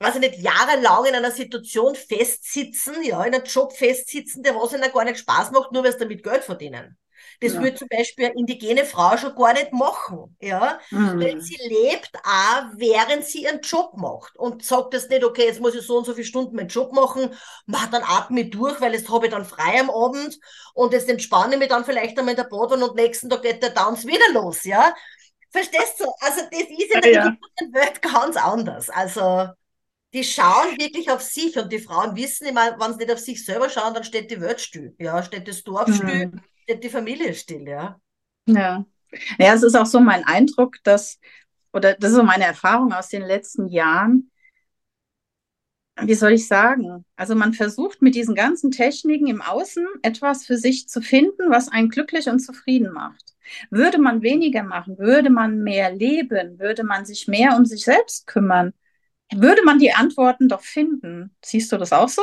weiß 0.00 0.14
ich 0.14 0.20
nicht, 0.20 0.38
jahrelang 0.38 1.04
in 1.04 1.14
einer 1.14 1.30
Situation 1.30 1.94
festsitzen, 1.94 3.02
ja, 3.02 3.22
in 3.22 3.34
einem 3.34 3.44
Job 3.44 3.76
festsitzen, 3.76 4.42
der 4.42 4.56
was 4.56 4.72
ihnen 4.72 4.90
gar 4.90 5.04
nicht 5.04 5.18
Spaß 5.18 5.50
macht, 5.52 5.72
nur 5.72 5.84
weil 5.84 5.92
sie 5.92 5.98
damit 5.98 6.24
Geld 6.24 6.42
verdienen. 6.42 6.96
Das 7.42 7.54
ja. 7.54 7.62
würde 7.62 7.76
zum 7.76 7.88
Beispiel 7.88 8.26
eine 8.26 8.34
indigene 8.34 8.84
Frau 8.84 9.16
schon 9.18 9.34
gar 9.34 9.52
nicht 9.52 9.72
machen, 9.72 10.36
ja. 10.40 10.78
Mhm. 10.90 11.20
Weil 11.20 11.40
sie 11.40 11.58
lebt 11.68 12.10
auch, 12.16 12.64
während 12.76 13.24
sie 13.24 13.44
ihren 13.44 13.60
Job 13.60 13.92
macht 13.96 14.36
und 14.36 14.64
sagt 14.64 14.94
jetzt 14.94 15.10
nicht, 15.10 15.24
okay, 15.24 15.46
jetzt 15.46 15.60
muss 15.60 15.74
ich 15.74 15.82
so 15.82 15.98
und 15.98 16.06
so 16.06 16.14
viele 16.14 16.26
Stunden 16.26 16.56
meinen 16.56 16.68
Job 16.68 16.92
machen, 16.92 17.34
mach 17.66 17.86
dann 17.90 18.02
atme 18.02 18.42
ich 18.42 18.50
durch, 18.50 18.80
weil 18.80 18.94
jetzt 18.94 19.10
habe 19.10 19.26
ich 19.26 19.32
dann 19.32 19.44
frei 19.44 19.80
am 19.80 19.90
Abend 19.90 20.38
und 20.74 20.92
jetzt 20.94 21.08
entspanne 21.08 21.54
ich 21.54 21.58
mich 21.58 21.68
dann 21.68 21.84
vielleicht 21.84 22.18
einmal 22.18 22.32
in 22.32 22.36
der 22.36 22.44
Badwanne 22.44 22.88
und 22.88 22.96
nächsten 22.96 23.28
Tag 23.28 23.42
geht 23.42 23.62
der 23.62 23.74
Tanz 23.74 24.06
wieder 24.06 24.32
los, 24.32 24.64
ja. 24.64 24.94
Verstehst 25.50 25.98
du? 25.98 26.04
Also 26.20 26.42
das 26.50 26.60
ist 26.60 26.94
in 26.94 27.00
der 27.00 27.12
ja, 27.12 27.24
ja. 27.26 27.66
Welt 27.72 28.00
ganz 28.00 28.36
anders. 28.36 28.88
Also 28.88 29.48
Die 30.14 30.22
schauen 30.24 30.78
wirklich 30.78 31.10
auf 31.10 31.20
sich 31.22 31.56
und 31.58 31.72
die 31.72 31.78
Frauen 31.80 32.14
wissen 32.16 32.46
immer, 32.46 32.78
wenn 32.78 32.92
sie 32.92 32.98
nicht 32.98 33.12
auf 33.12 33.18
sich 33.20 33.44
selber 33.44 33.68
schauen, 33.68 33.94
dann 33.94 34.04
steht 34.04 34.30
die 34.30 34.40
Welt 34.40 34.60
still. 34.60 34.94
Ja, 34.98 35.22
steht 35.22 35.48
das 35.48 35.62
Dorf 35.64 35.92
Mhm. 35.92 35.94
still, 35.94 36.30
steht 36.62 36.84
die 36.84 36.90
Familie 36.90 37.34
still, 37.34 37.66
ja. 37.68 38.00
Ja. 38.46 38.84
Ja, 39.38 39.54
es 39.54 39.62
ist 39.62 39.76
auch 39.76 39.86
so 39.86 40.00
mein 40.00 40.24
Eindruck, 40.26 40.76
dass, 40.84 41.18
oder 41.72 41.94
das 41.94 42.10
ist 42.12 42.16
so 42.16 42.22
meine 42.24 42.44
Erfahrung 42.44 42.92
aus 42.92 43.08
den 43.08 43.22
letzten 43.22 43.68
Jahren. 43.68 44.30
Wie 46.02 46.14
soll 46.14 46.32
ich 46.32 46.46
sagen? 46.48 47.04
Also 47.16 47.34
man 47.34 47.52
versucht 47.52 48.00
mit 48.00 48.14
diesen 48.14 48.34
ganzen 48.34 48.70
Techniken 48.70 49.26
im 49.26 49.42
Außen 49.42 49.86
etwas 50.02 50.46
für 50.46 50.56
sich 50.56 50.88
zu 50.88 51.02
finden, 51.02 51.50
was 51.50 51.68
einen 51.68 51.90
glücklich 51.90 52.28
und 52.28 52.38
zufrieden 52.40 52.92
macht. 52.92 53.34
Würde 53.70 53.98
man 53.98 54.22
weniger 54.22 54.62
machen, 54.62 54.96
würde 54.98 55.28
man 55.28 55.58
mehr 55.62 55.92
leben, 55.92 56.58
würde 56.58 56.84
man 56.84 57.04
sich 57.04 57.28
mehr 57.28 57.56
um 57.56 57.66
sich 57.66 57.84
selbst 57.84 58.26
kümmern, 58.26 58.72
würde 59.34 59.62
man 59.64 59.78
die 59.78 59.92
Antworten 59.92 60.48
doch 60.48 60.62
finden. 60.62 61.34
Siehst 61.44 61.70
du 61.72 61.76
das 61.78 61.92
auch 61.92 62.08
so? 62.08 62.22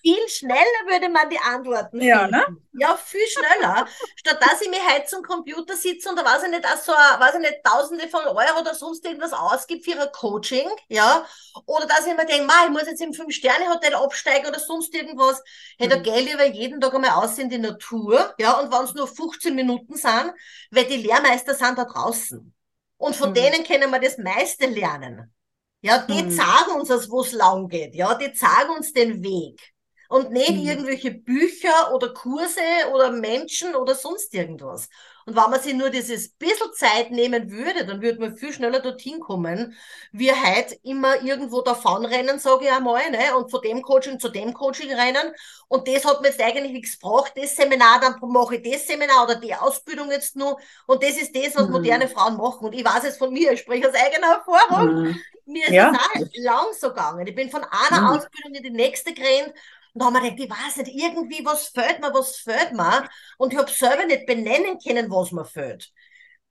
Viel 0.00 0.28
schneller 0.28 0.86
würde 0.86 1.08
man 1.08 1.28
die 1.28 1.38
Antworten 1.40 2.00
Ja, 2.00 2.20
finden. 2.20 2.30
ne? 2.30 2.44
Ja, 2.72 2.96
viel 2.96 3.26
schneller. 3.26 3.88
Statt 4.16 4.38
dass 4.40 4.60
ich 4.60 4.68
mir 4.70 4.78
heute 4.94 5.06
zum 5.06 5.22
Computer 5.24 5.74
sitze 5.76 6.08
und 6.08 6.16
da 6.16 6.24
weiß 6.24 6.44
ich 6.44 6.50
nicht, 6.50 6.64
auch 6.64 6.76
so, 6.76 6.92
weiß 6.92 7.34
ich 7.34 7.40
nicht, 7.40 7.64
Tausende 7.64 8.08
von 8.08 8.24
Euro 8.24 8.60
oder 8.60 8.74
sonst 8.76 9.04
irgendwas 9.04 9.32
ausgibt 9.32 9.84
für 9.84 10.00
ein 10.00 10.12
Coaching, 10.12 10.68
ja. 10.88 11.26
Oder 11.66 11.86
dass 11.86 12.06
ich 12.06 12.14
mir 12.16 12.24
denke, 12.26 12.46
ma, 12.46 12.64
ich 12.66 12.70
muss 12.70 12.86
jetzt 12.86 13.00
im 13.02 13.12
Fünf-Sterne-Hotel 13.12 13.94
absteigen 13.96 14.46
oder 14.46 14.60
sonst 14.60 14.94
irgendwas. 14.94 15.42
Hey, 15.78 15.88
da 15.88 15.96
Mhm. 15.96 16.02
gehe 16.04 16.20
ich 16.20 16.30
lieber 16.30 16.44
jeden 16.46 16.80
Tag 16.80 16.94
einmal 16.94 17.10
aus 17.10 17.36
in 17.38 17.48
die 17.50 17.58
Natur, 17.58 18.34
ja, 18.38 18.52
und 18.60 18.72
wenn 18.72 18.84
es 18.84 18.94
nur 18.94 19.08
15 19.08 19.56
Minuten 19.56 19.96
sind, 19.96 20.32
weil 20.70 20.84
die 20.84 20.98
Lehrmeister 20.98 21.54
sind 21.54 21.76
da 21.76 21.84
draußen. 21.84 22.54
Und 22.98 23.16
von 23.16 23.30
Mhm. 23.30 23.34
denen 23.34 23.64
können 23.64 23.90
wir 23.90 23.98
das 23.98 24.16
meiste 24.18 24.66
lernen. 24.66 25.34
Ja, 25.80 25.98
die 26.06 26.28
Mhm. 26.28 26.30
sagen 26.30 26.72
uns, 26.80 26.90
wo 27.10 27.20
es 27.22 27.32
lang 27.32 27.68
geht. 27.68 27.94
Ja, 27.94 28.14
die 28.14 28.32
zeigen 28.32 28.70
uns 28.76 28.92
den 28.92 29.22
Weg. 29.22 29.72
Und 30.08 30.32
nicht 30.32 30.48
Mhm. 30.48 30.64
irgendwelche 30.64 31.12
Bücher 31.12 31.92
oder 31.94 32.12
Kurse 32.14 32.60
oder 32.92 33.12
Menschen 33.12 33.74
oder 33.74 33.94
sonst 33.94 34.32
irgendwas. 34.34 34.88
Und 35.28 35.36
wenn 35.36 35.50
man 35.50 35.60
sich 35.60 35.74
nur 35.74 35.90
dieses 35.90 36.30
bisschen 36.30 36.72
Zeit 36.74 37.10
nehmen 37.10 37.50
würde, 37.50 37.84
dann 37.86 38.00
würde 38.00 38.18
man 38.20 38.36
viel 38.36 38.52
schneller 38.52 38.80
dorthin 38.80 39.20
kommen. 39.20 39.76
Wir 40.10 40.34
heute 40.42 40.74
immer 40.82 41.22
irgendwo 41.22 41.60
davonrennen, 41.60 42.38
sage 42.38 42.64
ich 42.66 42.72
einmal, 42.72 43.10
ne? 43.10 43.36
Und 43.36 43.50
von 43.50 43.60
dem 43.62 43.82
Coaching 43.82 44.18
zu 44.18 44.30
dem 44.30 44.54
Coaching 44.54 44.90
rennen. 44.92 45.32
Und 45.68 45.86
das 45.86 46.04
hat 46.06 46.22
mir 46.22 46.28
jetzt 46.28 46.40
eigentlich 46.40 46.72
nichts 46.72 46.98
gebracht. 46.98 47.32
Das 47.36 47.54
Seminar, 47.56 48.00
dann 48.00 48.16
mache 48.22 48.56
ich 48.56 48.62
das 48.72 48.86
Seminar 48.86 49.24
oder 49.24 49.36
die 49.36 49.54
Ausbildung 49.54 50.10
jetzt 50.10 50.34
nur. 50.36 50.58
Und 50.86 51.02
das 51.02 51.16
ist 51.18 51.34
das, 51.36 51.54
was 51.56 51.68
Mhm. 51.68 51.72
moderne 51.72 52.08
Frauen 52.08 52.36
machen. 52.36 52.66
Und 52.66 52.72
ich 52.74 52.84
weiß 52.84 53.04
es 53.04 53.18
von 53.18 53.32
mir, 53.32 53.52
ich 53.52 53.60
spreche 53.60 53.88
aus 53.88 53.94
eigener 53.94 54.36
Erfahrung. 54.44 54.94
Mhm. 55.02 55.24
Mir 55.44 55.64
ist 55.68 55.72
Ja. 55.72 55.90
es 55.92 55.98
auch 55.98 56.26
lang 56.36 56.66
so 56.78 56.88
gegangen. 56.88 57.26
Ich 57.26 57.34
bin 57.34 57.50
von 57.50 57.64
einer 57.64 58.00
Mhm. 58.00 58.06
Ausbildung 58.06 58.54
in 58.54 58.62
die 58.62 58.70
nächste 58.70 59.12
gerannt 59.14 59.52
und 59.98 60.00
da 60.00 60.06
haben 60.06 60.14
wir 60.14 60.30
gedacht, 60.32 60.40
ich 60.40 60.50
weiß 60.50 60.76
nicht, 60.86 60.94
irgendwie, 60.94 61.44
was 61.44 61.68
fehlt 61.68 62.00
mir, 62.00 62.12
was 62.14 62.36
fehlt 62.36 62.72
mir? 62.72 63.08
Und 63.38 63.52
ich 63.52 63.58
habe 63.58 63.70
selber 63.70 64.04
nicht 64.06 64.26
benennen 64.26 64.78
können, 64.78 65.10
was 65.10 65.32
mir 65.32 65.44
fehlt. 65.44 65.90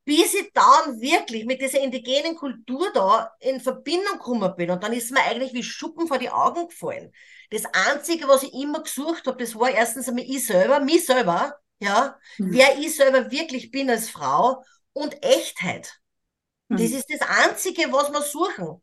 Bis 0.06 0.34
ich 0.34 0.52
dann 0.54 1.02
wirklich 1.02 1.46
mit 1.46 1.62
dieser 1.62 1.82
indigenen 1.82 2.36
Kultur 2.36 2.92
da 2.94 3.32
in 3.42 3.60
Verbindung 3.60 4.14
gekommen 4.14 4.56
bin. 4.56 4.72
Und 4.72 4.82
dann 4.84 4.94
ist 4.94 5.12
mir 5.12 5.22
eigentlich 5.24 5.54
wie 5.54 5.64
Schuppen 5.64 6.08
vor 6.08 6.18
die 6.18 6.30
Augen 6.30 6.70
gefallen. 6.70 7.12
Das 7.52 7.64
Einzige, 7.66 8.28
was 8.28 8.44
ich 8.44 8.54
immer 8.54 8.84
gesucht 8.84 9.28
habe, 9.28 9.38
das 9.44 9.56
war 9.56 9.70
erstens 9.70 10.08
einmal 10.08 10.24
ich 10.26 10.46
selber, 10.46 10.80
mich 10.80 11.06
selber, 11.06 11.58
ja, 11.80 12.18
Mhm. 12.40 12.68
wer 12.68 12.78
ich 12.80 12.96
selber 12.96 13.32
wirklich 13.32 13.72
bin 13.72 13.90
als 13.90 14.10
Frau 14.10 14.64
und 14.94 15.24
Echtheit. 15.24 16.00
Das 16.76 16.92
Mhm. 16.92 16.92
ist 16.92 17.08
das 17.10 17.22
Einzige, 17.30 17.92
was 17.92 18.12
wir 18.12 18.22
suchen. 18.22 18.82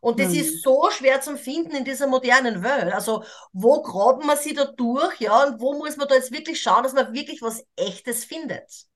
Und 0.00 0.20
das 0.20 0.32
Mhm. 0.32 0.34
ist 0.34 0.62
so 0.62 0.90
schwer 0.90 1.20
zum 1.20 1.36
Finden 1.36 1.74
in 1.76 1.84
dieser 1.84 2.06
modernen 2.06 2.62
Welt. 2.62 2.92
Also, 2.92 3.24
wo 3.52 3.82
graben 3.82 4.26
wir 4.26 4.36
sie 4.36 4.54
da 4.54 4.64
durch, 4.66 5.20
ja, 5.20 5.44
und 5.44 5.60
wo 5.60 5.74
muss 5.78 5.96
man 5.96 6.08
da 6.08 6.14
jetzt 6.16 6.32
wirklich 6.32 6.60
schauen, 6.62 6.82
dass 6.84 6.92
man 6.94 7.12
wirklich 7.14 7.42
was 7.42 7.64
Echtes 7.76 8.24
findet? 8.24 8.86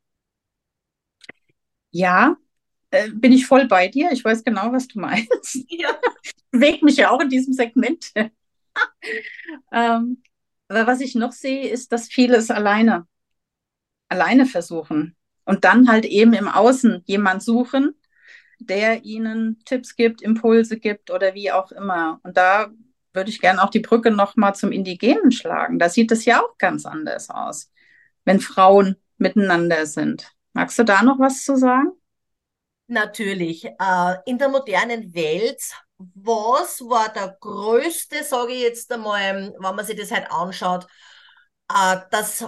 Ja, 1.91 2.37
äh, 2.91 3.11
bin 3.11 3.33
ich 3.33 3.47
voll 3.47 3.67
bei 3.69 3.89
dir. 3.89 4.11
Ich 4.13 4.25
weiß 4.25 4.45
genau, 4.45 4.73
was 4.73 4.89
du 4.89 5.01
meinst. 5.01 5.31
Ja. 5.69 5.99
Bewegt 6.53 6.83
mich 6.83 6.97
ja 6.97 7.11
auch 7.11 7.21
in 7.21 7.29
diesem 7.31 7.53
Segment. 7.55 8.13
ähm, 9.73 10.23
aber 10.69 10.87
was 10.87 11.01
ich 11.01 11.15
noch 11.15 11.33
sehe, 11.33 11.69
ist, 11.69 11.93
dass 11.93 12.09
viele 12.09 12.37
es 12.37 12.51
alleine, 12.51 13.07
alleine 14.09 14.47
versuchen 14.47 15.17
und 15.45 15.65
dann 15.65 15.89
halt 15.89 16.05
eben 16.05 16.33
im 16.35 16.49
Außen 16.49 17.03
jemand 17.07 17.43
suchen, 17.43 17.95
der 18.61 19.05
ihnen 19.05 19.61
Tipps 19.65 19.97
gibt, 19.97 20.23
Impulse 20.23 20.79
gibt 20.79 21.11
oder 21.11 21.35
wie 21.35 21.51
auch 21.51 21.73
immer. 21.73 22.21
Und 22.23 22.37
da 22.37 22.71
würde 23.13 23.31
ich 23.31 23.41
gerne 23.41 23.63
auch 23.63 23.71
die 23.71 23.81
Brücke 23.81 24.11
nochmal 24.11 24.55
zum 24.55 24.73
Indigenen 24.73 25.33
schlagen. 25.33 25.79
Da 25.79 25.89
sieht 25.89 26.13
es 26.13 26.25
ja 26.25 26.41
auch 26.41 26.57
ganz 26.59 26.87
anders 26.87 27.31
aus, 27.31 27.73
wenn 28.25 28.41
Frauen 28.41 28.97
miteinander 29.19 29.87
sind. 29.87 30.31
Magst 30.53 30.79
du 30.79 30.85
da 30.85 31.03
noch 31.03 31.19
was 31.19 31.45
zu 31.45 31.57
sagen? 31.57 31.93
Natürlich. 32.87 33.65
Äh, 33.65 34.17
in 34.27 34.39
der 34.39 34.49
modernen 34.49 35.15
Welt, 35.15 35.63
was 35.99 36.81
war 36.81 37.13
der 37.13 37.37
größte, 37.41 38.25
sage 38.25 38.53
ich 38.53 38.63
jetzt 38.63 38.93
einmal, 38.93 39.55
wenn 39.59 39.77
man 39.77 39.85
sich 39.85 39.97
das 39.97 40.11
halt 40.11 40.31
anschaut, 40.31 40.87
äh, 41.69 41.99
das, 42.11 42.45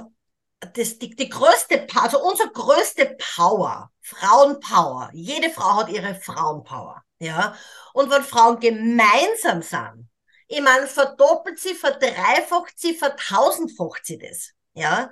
das, 0.74 0.98
die, 0.98 1.14
die 1.14 1.28
größte, 1.28 1.86
also 1.94 2.22
unsere 2.22 2.50
größte 2.50 3.16
Power, 3.34 3.90
Frauenpower. 4.00 5.10
Jede 5.12 5.50
Frau 5.50 5.76
hat 5.78 5.88
ihre 5.90 6.14
Frauenpower, 6.14 7.02
ja. 7.18 7.54
Und 7.92 8.10
wenn 8.10 8.22
Frauen 8.22 8.60
gemeinsam 8.60 9.62
sind, 9.62 10.08
ich 10.48 10.60
meine, 10.60 10.86
verdoppelt 10.86 11.58
sie, 11.58 11.74
verdreifacht 11.74 12.78
sie, 12.78 12.94
vertausendfacht 12.94 14.04
sie 14.04 14.18
das, 14.18 14.50
ja. 14.74 15.10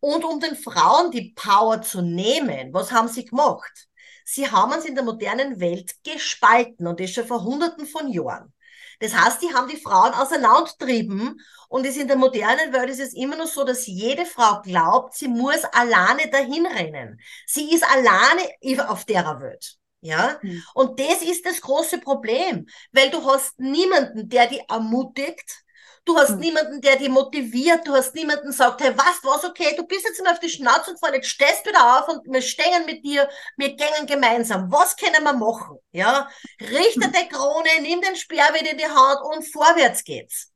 Und 0.00 0.24
um 0.24 0.40
den 0.40 0.56
Frauen 0.56 1.10
die 1.10 1.32
Power 1.34 1.80
zu 1.82 2.02
nehmen, 2.02 2.74
was 2.74 2.90
haben 2.90 3.08
sie 3.08 3.24
gemacht? 3.24 3.88
Sie 4.24 4.50
haben 4.50 4.72
uns 4.72 4.84
in 4.84 4.94
der 4.94 5.04
modernen 5.04 5.60
Welt 5.60 5.94
gespalten 6.04 6.86
und 6.86 7.00
das 7.00 7.10
schon 7.10 7.26
vor 7.26 7.42
hunderten 7.44 7.86
von 7.86 8.08
Jahren. 8.08 8.52
Das 9.00 9.14
heißt, 9.14 9.42
die 9.42 9.52
haben 9.54 9.68
die 9.68 9.76
Frauen 9.76 10.12
auseinandertrieben 10.14 11.40
und 11.68 11.86
ist 11.86 11.96
in 11.96 12.08
der 12.08 12.16
modernen 12.16 12.72
Welt 12.72 12.90
ist 12.90 13.00
es 13.00 13.14
immer 13.14 13.36
noch 13.36 13.46
so, 13.46 13.64
dass 13.64 13.86
jede 13.86 14.26
Frau 14.26 14.60
glaubt, 14.62 15.14
sie 15.14 15.28
muss 15.28 15.64
alleine 15.64 16.28
dahin 16.30 16.66
rennen. 16.66 17.20
Sie 17.46 17.72
ist 17.74 17.84
alleine 17.84 18.42
auf 18.88 19.04
der 19.04 19.24
Welt. 19.40 19.76
Ja, 20.04 20.40
Mhm. 20.42 20.64
und 20.74 20.98
das 20.98 21.22
ist 21.22 21.46
das 21.46 21.60
große 21.60 21.98
Problem, 21.98 22.66
weil 22.90 23.10
du 23.10 23.24
hast 23.24 23.58
niemanden, 23.60 24.28
der 24.28 24.48
die 24.48 24.60
ermutigt, 24.68 25.62
Du 26.04 26.16
hast 26.18 26.36
Hm. 26.36 26.40
niemanden, 26.40 26.80
der 26.80 26.96
dich 26.96 27.08
motiviert. 27.08 27.86
Du 27.86 27.92
hast 27.94 28.14
niemanden, 28.14 28.46
der 28.46 28.52
sagt, 28.52 28.80
hey, 28.82 28.92
was, 28.96 29.22
was, 29.22 29.44
okay, 29.44 29.74
du 29.76 29.86
bist 29.86 30.04
jetzt 30.04 30.22
mal 30.22 30.32
auf 30.32 30.40
die 30.40 30.48
Schnauze 30.48 30.92
gefallen, 30.94 31.14
jetzt 31.14 31.28
stehst 31.28 31.64
wieder 31.66 31.98
auf 32.00 32.08
und 32.08 32.24
wir 32.32 32.42
stehen 32.42 32.86
mit 32.86 33.04
dir, 33.04 33.28
wir 33.56 33.76
gängen 33.76 34.06
gemeinsam. 34.06 34.70
Was 34.72 34.96
können 34.96 35.22
wir 35.22 35.32
machen? 35.32 35.78
Ja, 35.92 36.28
richte 36.60 37.06
Hm. 37.06 37.12
die 37.12 37.28
Krone, 37.28 37.68
nimm 37.82 38.00
den 38.00 38.16
Speer 38.16 38.48
wieder 38.52 38.72
in 38.72 38.78
die 38.78 38.84
Hand 38.86 39.20
und 39.22 39.44
vorwärts 39.52 40.02
geht's. 40.04 40.51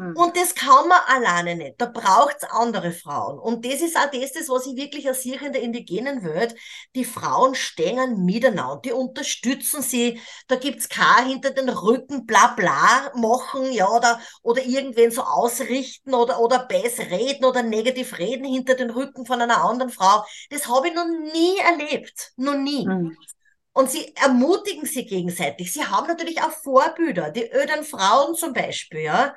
Hm. 0.00 0.16
Und 0.16 0.34
das 0.34 0.54
kann 0.54 0.88
man 0.88 0.98
alleine 1.06 1.56
nicht. 1.56 1.74
Da 1.78 1.84
braucht's 1.84 2.44
andere 2.44 2.90
Frauen. 2.90 3.38
Und 3.38 3.66
das 3.66 3.82
ist 3.82 3.98
auch 3.98 4.10
das, 4.10 4.32
das, 4.32 4.48
was 4.48 4.66
ich 4.66 4.76
wirklich 4.76 5.06
sehe 5.12 5.38
in 5.44 5.52
der 5.52 5.60
indigenen 5.60 6.24
Welt. 6.24 6.54
Die 6.94 7.04
Frauen 7.04 7.54
stehen 7.54 8.24
miteinander, 8.24 8.80
die 8.82 8.92
unterstützen 8.92 9.82
sie. 9.82 10.18
Da 10.48 10.56
gibt's 10.56 10.88
kein 10.88 11.26
hinter 11.26 11.50
den 11.50 11.68
Rücken 11.68 12.24
bla 12.24 12.54
bla 12.56 13.12
machen, 13.14 13.70
ja, 13.72 13.90
oder, 13.90 14.18
oder 14.42 14.64
irgendwen 14.64 15.10
so 15.10 15.20
ausrichten 15.22 16.14
oder, 16.14 16.40
oder 16.40 16.60
besser 16.60 17.10
reden 17.10 17.44
oder 17.44 17.62
negativ 17.62 18.18
reden 18.18 18.46
hinter 18.46 18.76
den 18.76 18.88
Rücken 18.88 19.26
von 19.26 19.42
einer 19.42 19.62
anderen 19.62 19.90
Frau. 19.90 20.24
Das 20.48 20.66
habe 20.66 20.88
ich 20.88 20.94
noch 20.94 21.08
nie 21.34 21.58
erlebt. 21.58 22.32
Noch 22.36 22.56
nie. 22.56 22.86
Hm. 22.86 23.14
Und 23.72 23.90
sie 23.90 24.14
ermutigen 24.16 24.86
sie 24.86 25.04
gegenseitig. 25.04 25.72
Sie 25.72 25.84
haben 25.84 26.06
natürlich 26.06 26.40
auch 26.40 26.50
Vorbilder. 26.50 27.30
Die 27.30 27.50
öden 27.52 27.84
Frauen 27.84 28.34
zum 28.34 28.54
Beispiel, 28.54 29.00
ja. 29.00 29.34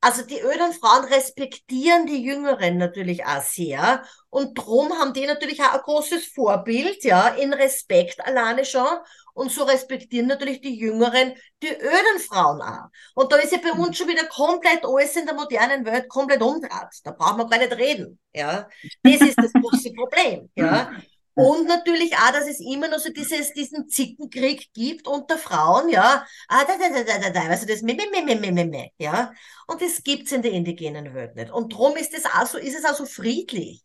Also 0.00 0.22
die 0.22 0.40
öden 0.40 0.72
Frauen 0.72 1.04
respektieren 1.06 2.06
die 2.06 2.22
Jüngeren 2.22 2.76
natürlich 2.76 3.24
auch 3.24 3.40
sehr. 3.42 4.04
Und 4.28 4.54
drum 4.54 4.92
haben 4.92 5.14
die 5.14 5.26
natürlich 5.26 5.62
auch 5.62 5.72
ein 5.72 5.80
großes 5.80 6.26
Vorbild, 6.26 7.02
ja, 7.04 7.28
in 7.28 7.54
Respekt 7.54 8.20
alleine 8.20 8.64
schon. 8.64 8.86
Und 9.32 9.50
so 9.50 9.64
respektieren 9.64 10.26
natürlich 10.26 10.60
die 10.60 10.76
Jüngeren 10.76 11.34
die 11.62 11.68
öden 11.68 12.20
Frauen 12.28 12.60
auch. 12.60 12.88
Und 13.14 13.32
da 13.32 13.36
ist 13.36 13.52
ja 13.52 13.58
bei 13.58 13.72
uns 13.72 13.96
schon 13.96 14.08
wieder 14.08 14.26
komplett 14.26 14.84
alles 14.84 15.16
in 15.16 15.26
der 15.26 15.34
modernen 15.34 15.84
Welt 15.86 16.08
komplett 16.08 16.42
umdraht. 16.42 16.94
Da 17.02 17.12
brauchen 17.12 17.38
wir 17.38 17.48
gar 17.48 17.58
nicht 17.58 17.72
reden, 17.72 18.18
ja. 18.32 18.68
Das 19.02 19.20
ist 19.20 19.38
das 19.38 19.52
große 19.52 19.92
Problem, 19.92 20.50
ja. 20.54 20.90
Und 21.36 21.66
natürlich 21.66 22.14
auch, 22.16 22.32
dass 22.32 22.46
es 22.48 22.60
immer 22.60 22.88
noch 22.88 22.98
so 23.00 23.10
dieses, 23.10 23.52
diesen 23.52 23.88
Zickenkrieg 23.88 24.72
gibt 24.72 25.08
unter 25.08 25.36
Frauen, 25.36 25.88
ja. 25.88 26.24
Ah, 26.48 26.64
da, 26.64 26.76
da, 26.78 26.88
da, 26.90 27.02
da, 27.04 27.30
da, 27.30 27.48
da, 27.48 27.56
du, 27.56 27.66
das 27.66 27.82
me, 27.82 27.94
me, 27.94 28.04
me, 28.24 28.36
me, 28.36 28.52
me, 28.52 28.64
me, 28.64 28.90
ja. 28.98 29.32
Und 29.66 29.82
das 29.82 30.02
gibt's 30.04 30.30
in 30.32 30.42
der 30.42 30.52
indigenen 30.52 31.12
Welt 31.14 31.34
nicht. 31.34 31.50
Und 31.50 31.72
drum 31.72 31.96
ist 31.96 32.14
es 32.14 32.24
auch 32.26 32.46
so, 32.46 32.58
ist 32.58 32.78
es 32.78 32.84
auch 32.84 32.94
so 32.94 33.06
friedlich. 33.06 33.82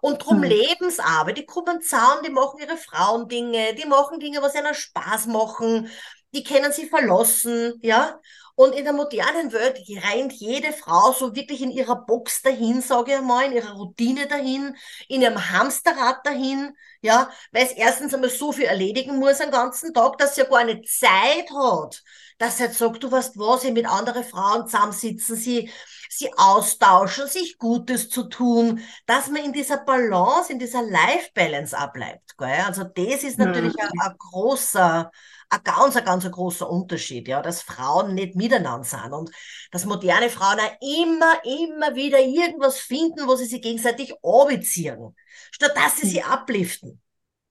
Und 0.00 0.24
drum 0.24 0.42
Hm. 0.42 0.50
leben's 0.50 0.98
aber. 1.00 1.32
Die 1.32 1.44
kommen 1.46 1.80
zusammen, 1.82 2.22
die 2.24 2.30
machen 2.30 2.60
ihre 2.60 2.76
Frauendinge, 2.76 3.74
die 3.74 3.86
machen 3.86 4.20
Dinge, 4.20 4.40
was 4.42 4.54
ihnen 4.54 4.74
Spaß 4.74 5.26
machen, 5.26 5.90
die 6.34 6.44
können 6.44 6.72
sie 6.72 6.86
verlassen, 6.88 7.74
ja. 7.82 8.20
Und 8.56 8.74
in 8.74 8.84
der 8.84 8.94
modernen 8.94 9.52
Welt 9.52 9.84
rennt 9.88 10.32
jede 10.32 10.72
Frau 10.72 11.12
so 11.12 11.36
wirklich 11.36 11.60
in 11.60 11.70
ihrer 11.70 12.06
Box 12.06 12.40
dahin, 12.40 12.80
sage 12.80 13.14
ich 13.14 13.20
mal, 13.20 13.44
in 13.44 13.52
ihrer 13.52 13.74
Routine 13.74 14.26
dahin, 14.26 14.74
in 15.08 15.20
ihrem 15.20 15.50
Hamsterrad 15.50 16.26
dahin, 16.26 16.74
ja, 17.02 17.30
weil 17.52 17.66
es 17.66 17.72
erstens 17.72 18.14
einmal 18.14 18.30
so 18.30 18.52
viel 18.52 18.64
erledigen 18.64 19.18
muss 19.18 19.42
am 19.42 19.50
ganzen 19.50 19.92
Tag, 19.92 20.16
dass 20.16 20.34
sie 20.34 20.40
ja 20.40 20.48
gar 20.48 20.58
eine 20.58 20.80
Zeit 20.82 21.50
hat, 21.54 22.02
dass 22.38 22.56
sie 22.56 22.64
jetzt 22.64 22.78
sagt, 22.78 23.02
du 23.02 23.12
weißt 23.12 23.38
was, 23.38 23.60
sie 23.60 23.72
mit 23.72 23.86
anderen 23.86 24.24
Frauen 24.24 24.66
zusammensitzen, 24.66 25.36
sie, 25.36 25.70
sie 26.08 26.32
austauschen, 26.36 27.28
sich 27.28 27.58
Gutes 27.58 28.08
zu 28.08 28.24
tun, 28.24 28.80
dass 29.06 29.28
man 29.28 29.44
in 29.44 29.52
dieser 29.52 29.78
Balance, 29.78 30.50
in 30.50 30.58
dieser 30.58 30.82
Life-Balance 30.82 31.76
abbleibt. 31.76 32.36
Gell? 32.38 32.62
Also 32.66 32.84
das 32.84 33.22
ist 33.22 33.38
natürlich 33.38 33.74
mhm. 33.74 33.80
ein, 33.80 34.10
ein 34.10 34.16
großer, 34.18 35.10
ein 35.48 35.60
ganz, 35.62 35.96
ein 35.96 36.04
ganz 36.04 36.24
ein 36.24 36.32
großer 36.32 36.68
Unterschied, 36.68 37.28
ja, 37.28 37.40
dass 37.40 37.62
Frauen 37.62 38.14
nicht 38.14 38.34
miteinander 38.46 38.84
sind 38.84 39.12
und 39.12 39.30
dass 39.70 39.84
moderne 39.84 40.30
Frauen 40.30 40.60
auch 40.60 40.76
immer, 40.80 41.44
immer 41.44 41.94
wieder 41.94 42.20
irgendwas 42.20 42.78
finden, 42.78 43.26
wo 43.26 43.36
sie 43.36 43.46
sich 43.46 43.62
gegenseitig 43.62 44.14
anbeziehen, 44.22 45.14
statt 45.50 45.76
dass 45.76 45.96
sie 45.98 46.08
sie 46.08 46.22
abliften. 46.22 47.00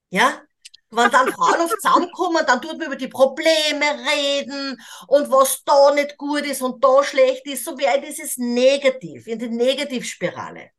Ja? 0.10 0.42
Wenn 0.92 1.12
dann 1.12 1.32
Frauen 1.32 1.62
oft 1.62 1.82
zusammenkommen, 1.82 2.46
dann 2.48 2.62
tut 2.62 2.78
man 2.78 2.88
über 2.88 2.96
die 2.96 3.08
Probleme 3.08 3.86
reden 4.16 4.80
und 5.08 5.30
was 5.30 5.64
da 5.66 5.94
nicht 5.94 6.18
gut 6.18 6.46
ist 6.46 6.62
und 6.62 6.84
da 6.84 7.04
schlecht 7.04 7.46
ist, 7.48 7.66
so 7.66 7.76
ein 7.76 8.02
dieses 8.02 8.38
Negativ, 8.38 9.28
in 9.28 9.40
die 9.40 9.50
Negativspirale. 9.50 10.72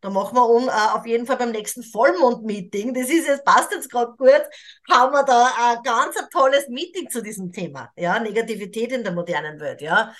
Da 0.00 0.08
machen 0.10 0.36
wir 0.36 0.48
um, 0.48 0.68
äh, 0.68 0.70
auf 0.70 1.06
jeden 1.06 1.26
Fall 1.26 1.36
beim 1.36 1.50
nächsten 1.50 1.82
Vollmond-Meeting. 1.82 2.94
Das 2.94 3.08
ist 3.08 3.26
jetzt, 3.26 3.44
passt 3.44 3.72
jetzt 3.72 3.90
gerade 3.90 4.12
gut, 4.16 4.42
haben 4.88 5.12
wir 5.12 5.24
da 5.24 5.52
ein 5.58 5.82
ganz 5.82 6.16
ein 6.16 6.28
tolles 6.32 6.68
Meeting 6.68 7.10
zu 7.10 7.22
diesem 7.22 7.52
Thema. 7.52 7.90
Ja, 7.96 8.18
Negativität 8.18 8.92
in 8.92 9.04
der 9.04 9.12
modernen 9.12 9.60
Welt, 9.60 9.82
ja. 9.82 10.14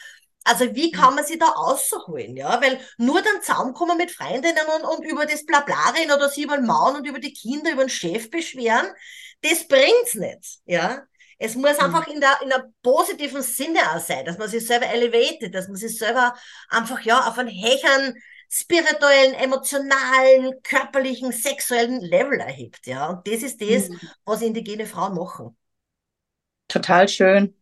Also 0.44 0.74
wie 0.74 0.90
kann 0.90 1.14
man 1.14 1.24
sie 1.24 1.38
da 1.38 1.46
rausholen, 1.46 2.36
ja? 2.36 2.60
Weil 2.60 2.80
nur 2.98 3.20
dann 3.22 3.42
zusammenkommen 3.42 3.96
mit 3.96 4.10
Freundinnen 4.10 4.66
und, 4.76 4.84
und 4.84 5.04
über 5.04 5.26
das 5.26 5.44
Blabla 5.44 5.90
reden 5.96 6.12
oder 6.12 6.28
sie 6.28 6.44
über 6.44 6.56
den 6.56 6.66
Mauen 6.66 6.96
und 6.96 7.06
über 7.06 7.18
die 7.18 7.32
Kinder, 7.32 7.72
über 7.72 7.84
den 7.84 7.90
Chef 7.90 8.30
beschweren, 8.30 8.86
das 9.42 9.66
bringt's 9.66 10.14
nicht, 10.14 10.60
ja. 10.64 11.02
Es 11.38 11.54
muss 11.54 11.78
mhm. 11.78 11.84
einfach 11.84 12.06
in 12.06 12.20
der, 12.20 12.38
in 12.42 12.50
der 12.50 12.70
positiven 12.82 13.42
Sinne 13.42 13.80
auch 13.94 14.00
sein, 14.00 14.26
dass 14.26 14.36
man 14.36 14.48
sich 14.48 14.66
selber 14.66 14.86
elevated, 14.86 15.54
dass 15.54 15.68
man 15.68 15.76
sich 15.76 15.96
selber 15.96 16.34
einfach, 16.68 17.00
ja, 17.00 17.26
auf 17.26 17.38
einen 17.38 17.48
hechern, 17.48 18.14
spirituellen, 18.50 19.34
emotionalen, 19.34 20.60
körperlichen, 20.62 21.32
sexuellen 21.32 22.00
Level 22.00 22.40
erhebt. 22.40 22.86
Ja? 22.86 23.08
Und 23.10 23.26
das 23.26 23.42
ist 23.42 23.60
das, 23.60 23.88
mhm. 23.88 24.00
was 24.24 24.42
indigene 24.42 24.86
Frauen 24.86 25.14
machen. 25.14 25.56
Total 26.68 27.08
schön. 27.08 27.54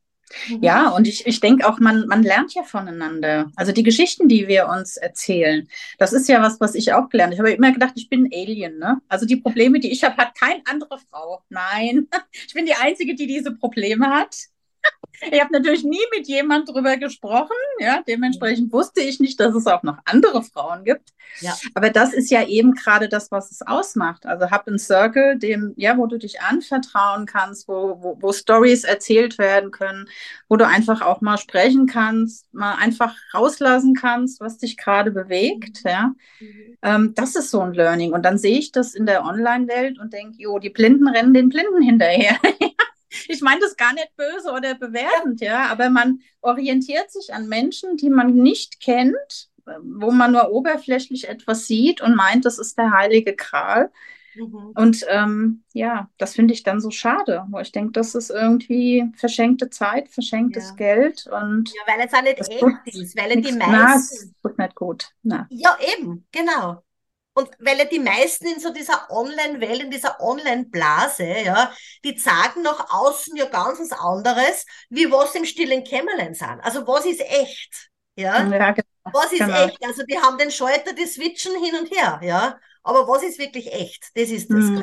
Mhm. 0.48 0.62
Ja, 0.62 0.90
und 0.90 1.06
ich, 1.06 1.26
ich 1.26 1.40
denke 1.40 1.66
auch, 1.68 1.78
man, 1.78 2.06
man 2.06 2.22
lernt 2.22 2.54
ja 2.54 2.62
voneinander. 2.62 3.50
Also 3.56 3.72
die 3.72 3.82
Geschichten, 3.82 4.28
die 4.28 4.48
wir 4.48 4.68
uns 4.68 4.96
erzählen, 4.96 5.68
das 5.98 6.12
ist 6.12 6.28
ja 6.28 6.42
was, 6.42 6.60
was 6.60 6.74
ich 6.74 6.92
auch 6.92 7.08
gelernt 7.08 7.32
habe. 7.38 7.48
Ich 7.48 7.56
habe 7.56 7.66
immer 7.66 7.72
gedacht, 7.72 7.94
ich 7.96 8.08
bin 8.08 8.24
ein 8.24 8.32
Alien. 8.32 8.78
Ne? 8.78 9.00
Also 9.08 9.26
die 9.26 9.36
Probleme, 9.36 9.80
die 9.80 9.90
ich 9.90 10.04
habe, 10.04 10.16
hat 10.16 10.34
keine 10.38 10.62
andere 10.66 10.98
Frau. 11.10 11.42
Nein, 11.48 12.08
ich 12.46 12.54
bin 12.54 12.66
die 12.66 12.74
Einzige, 12.74 13.14
die 13.14 13.26
diese 13.26 13.54
Probleme 13.54 14.08
hat. 14.08 14.36
Ich 15.32 15.40
habe 15.40 15.52
natürlich 15.52 15.84
nie 15.84 16.04
mit 16.16 16.28
jemand 16.28 16.68
drüber 16.68 16.96
gesprochen. 16.96 17.56
Ja, 17.80 18.02
dementsprechend 18.06 18.72
wusste 18.72 19.00
ich 19.00 19.20
nicht, 19.20 19.40
dass 19.40 19.54
es 19.54 19.66
auch 19.66 19.82
noch 19.82 19.98
andere 20.04 20.42
Frauen 20.42 20.84
gibt. 20.84 21.12
Ja. 21.40 21.56
Aber 21.74 21.90
das 21.90 22.12
ist 22.14 22.30
ja 22.30 22.46
eben 22.46 22.72
gerade 22.72 23.08
das, 23.08 23.30
was 23.30 23.50
es 23.50 23.62
ausmacht. 23.62 24.26
Also 24.26 24.50
hab 24.50 24.66
einen 24.66 24.78
Circle, 24.78 25.38
dem, 25.38 25.74
ja, 25.76 25.98
wo 25.98 26.06
du 26.06 26.18
dich 26.18 26.40
anvertrauen 26.40 27.26
kannst, 27.26 27.68
wo, 27.68 27.98
wo, 28.00 28.16
wo 28.20 28.32
Stories 28.32 28.84
erzählt 28.84 29.38
werden 29.38 29.70
können, 29.70 30.08
wo 30.48 30.56
du 30.56 30.66
einfach 30.66 31.02
auch 31.02 31.20
mal 31.20 31.38
sprechen 31.38 31.86
kannst, 31.86 32.52
mal 32.54 32.74
einfach 32.74 33.14
rauslassen 33.34 33.94
kannst, 33.94 34.40
was 34.40 34.58
dich 34.58 34.76
gerade 34.76 35.10
bewegt. 35.10 35.82
Ja. 35.84 36.14
Mhm. 36.40 36.78
Ähm, 36.82 37.12
das 37.14 37.34
ist 37.34 37.50
so 37.50 37.60
ein 37.60 37.74
Learning. 37.74 38.12
Und 38.12 38.22
dann 38.22 38.38
sehe 38.38 38.58
ich 38.58 38.72
das 38.72 38.94
in 38.94 39.06
der 39.06 39.24
Online-Welt 39.24 39.98
und 39.98 40.12
denke, 40.12 40.36
jo, 40.38 40.58
die 40.58 40.70
Blinden 40.70 41.08
rennen 41.08 41.34
den 41.34 41.48
Blinden 41.48 41.82
hinterher. 41.82 42.38
ich 43.28 43.40
meine 43.40 43.60
das 43.60 43.76
gar 43.76 43.92
nicht 43.94 44.14
böse 44.16 44.52
oder 44.52 44.74
bewertend, 44.74 45.40
ja, 45.40 45.66
aber 45.66 45.90
man 45.90 46.20
orientiert 46.40 47.10
sich 47.10 47.32
an 47.32 47.48
Menschen, 47.48 47.96
die 47.96 48.10
man 48.10 48.34
nicht 48.34 48.80
kennt, 48.80 49.48
wo 49.82 50.10
man 50.10 50.32
nur 50.32 50.50
oberflächlich 50.50 51.28
etwas 51.28 51.66
sieht 51.66 52.00
und 52.00 52.14
meint, 52.14 52.44
das 52.44 52.58
ist 52.58 52.78
der 52.78 52.92
heilige 52.92 53.34
Kral. 53.34 53.90
Mhm. 54.34 54.72
Und 54.74 55.04
ähm, 55.08 55.64
ja, 55.72 56.08
das 56.18 56.34
finde 56.34 56.54
ich 56.54 56.62
dann 56.62 56.80
so 56.80 56.90
schade, 56.90 57.44
wo 57.50 57.58
ich 57.58 57.72
denke, 57.72 57.92
das 57.92 58.14
ist 58.14 58.30
irgendwie 58.30 59.04
verschenkte 59.16 59.70
Zeit, 59.70 60.08
verschenktes 60.08 60.70
ja. 60.70 60.74
Geld 60.76 61.26
und 61.26 61.70
ja, 61.70 61.92
weil 61.92 62.06
es 62.06 62.14
auch 62.14 62.22
nicht 62.22 62.38
echt 62.38 62.96
ist, 62.96 63.16
weil 63.16 63.40
die 63.40 63.52
meisten. 63.52 63.58
Na, 63.58 63.96
es 63.96 64.32
tut 64.42 64.58
nicht 64.58 64.74
gut. 64.74 65.10
Na. 65.22 65.46
Ja, 65.50 65.76
eben, 65.96 66.26
genau. 66.30 66.82
Und 67.38 67.50
weil 67.60 67.78
ja 67.78 67.84
die 67.84 68.00
meisten 68.00 68.48
in 68.48 68.58
so 68.58 68.72
dieser 68.72 69.08
Online-Welt, 69.12 69.84
in 69.84 69.92
dieser 69.92 70.20
Online-Blase, 70.20 71.24
ja, 71.44 71.72
die 72.04 72.18
sagen 72.18 72.62
nach 72.62 72.90
außen 72.90 73.36
ja 73.36 73.44
ganz 73.44 73.78
was 73.78 73.92
anderes, 73.92 74.66
wie 74.90 75.08
was 75.08 75.36
im 75.36 75.44
stillen 75.44 75.84
Kämmerlein 75.84 76.34
sind. 76.34 76.58
Also 76.62 76.84
was 76.84 77.06
ist 77.06 77.20
echt? 77.20 77.90
Ja, 78.16 78.42
ja 78.42 78.72
genau. 78.72 78.88
was 79.12 79.30
ist 79.30 79.38
genau. 79.38 79.66
echt? 79.66 79.78
Also 79.86 80.02
die 80.02 80.18
haben 80.18 80.36
den 80.36 80.50
Schalter, 80.50 80.92
die 80.94 81.06
switchen 81.06 81.62
hin 81.62 81.76
und 81.76 81.92
her, 81.92 82.18
ja. 82.24 82.58
Aber 82.82 83.06
was 83.06 83.22
ist 83.22 83.38
wirklich 83.38 83.72
echt? 83.72 84.08
Das 84.16 84.30
ist 84.30 84.50
das. 84.50 84.64
Mhm. 84.64 84.82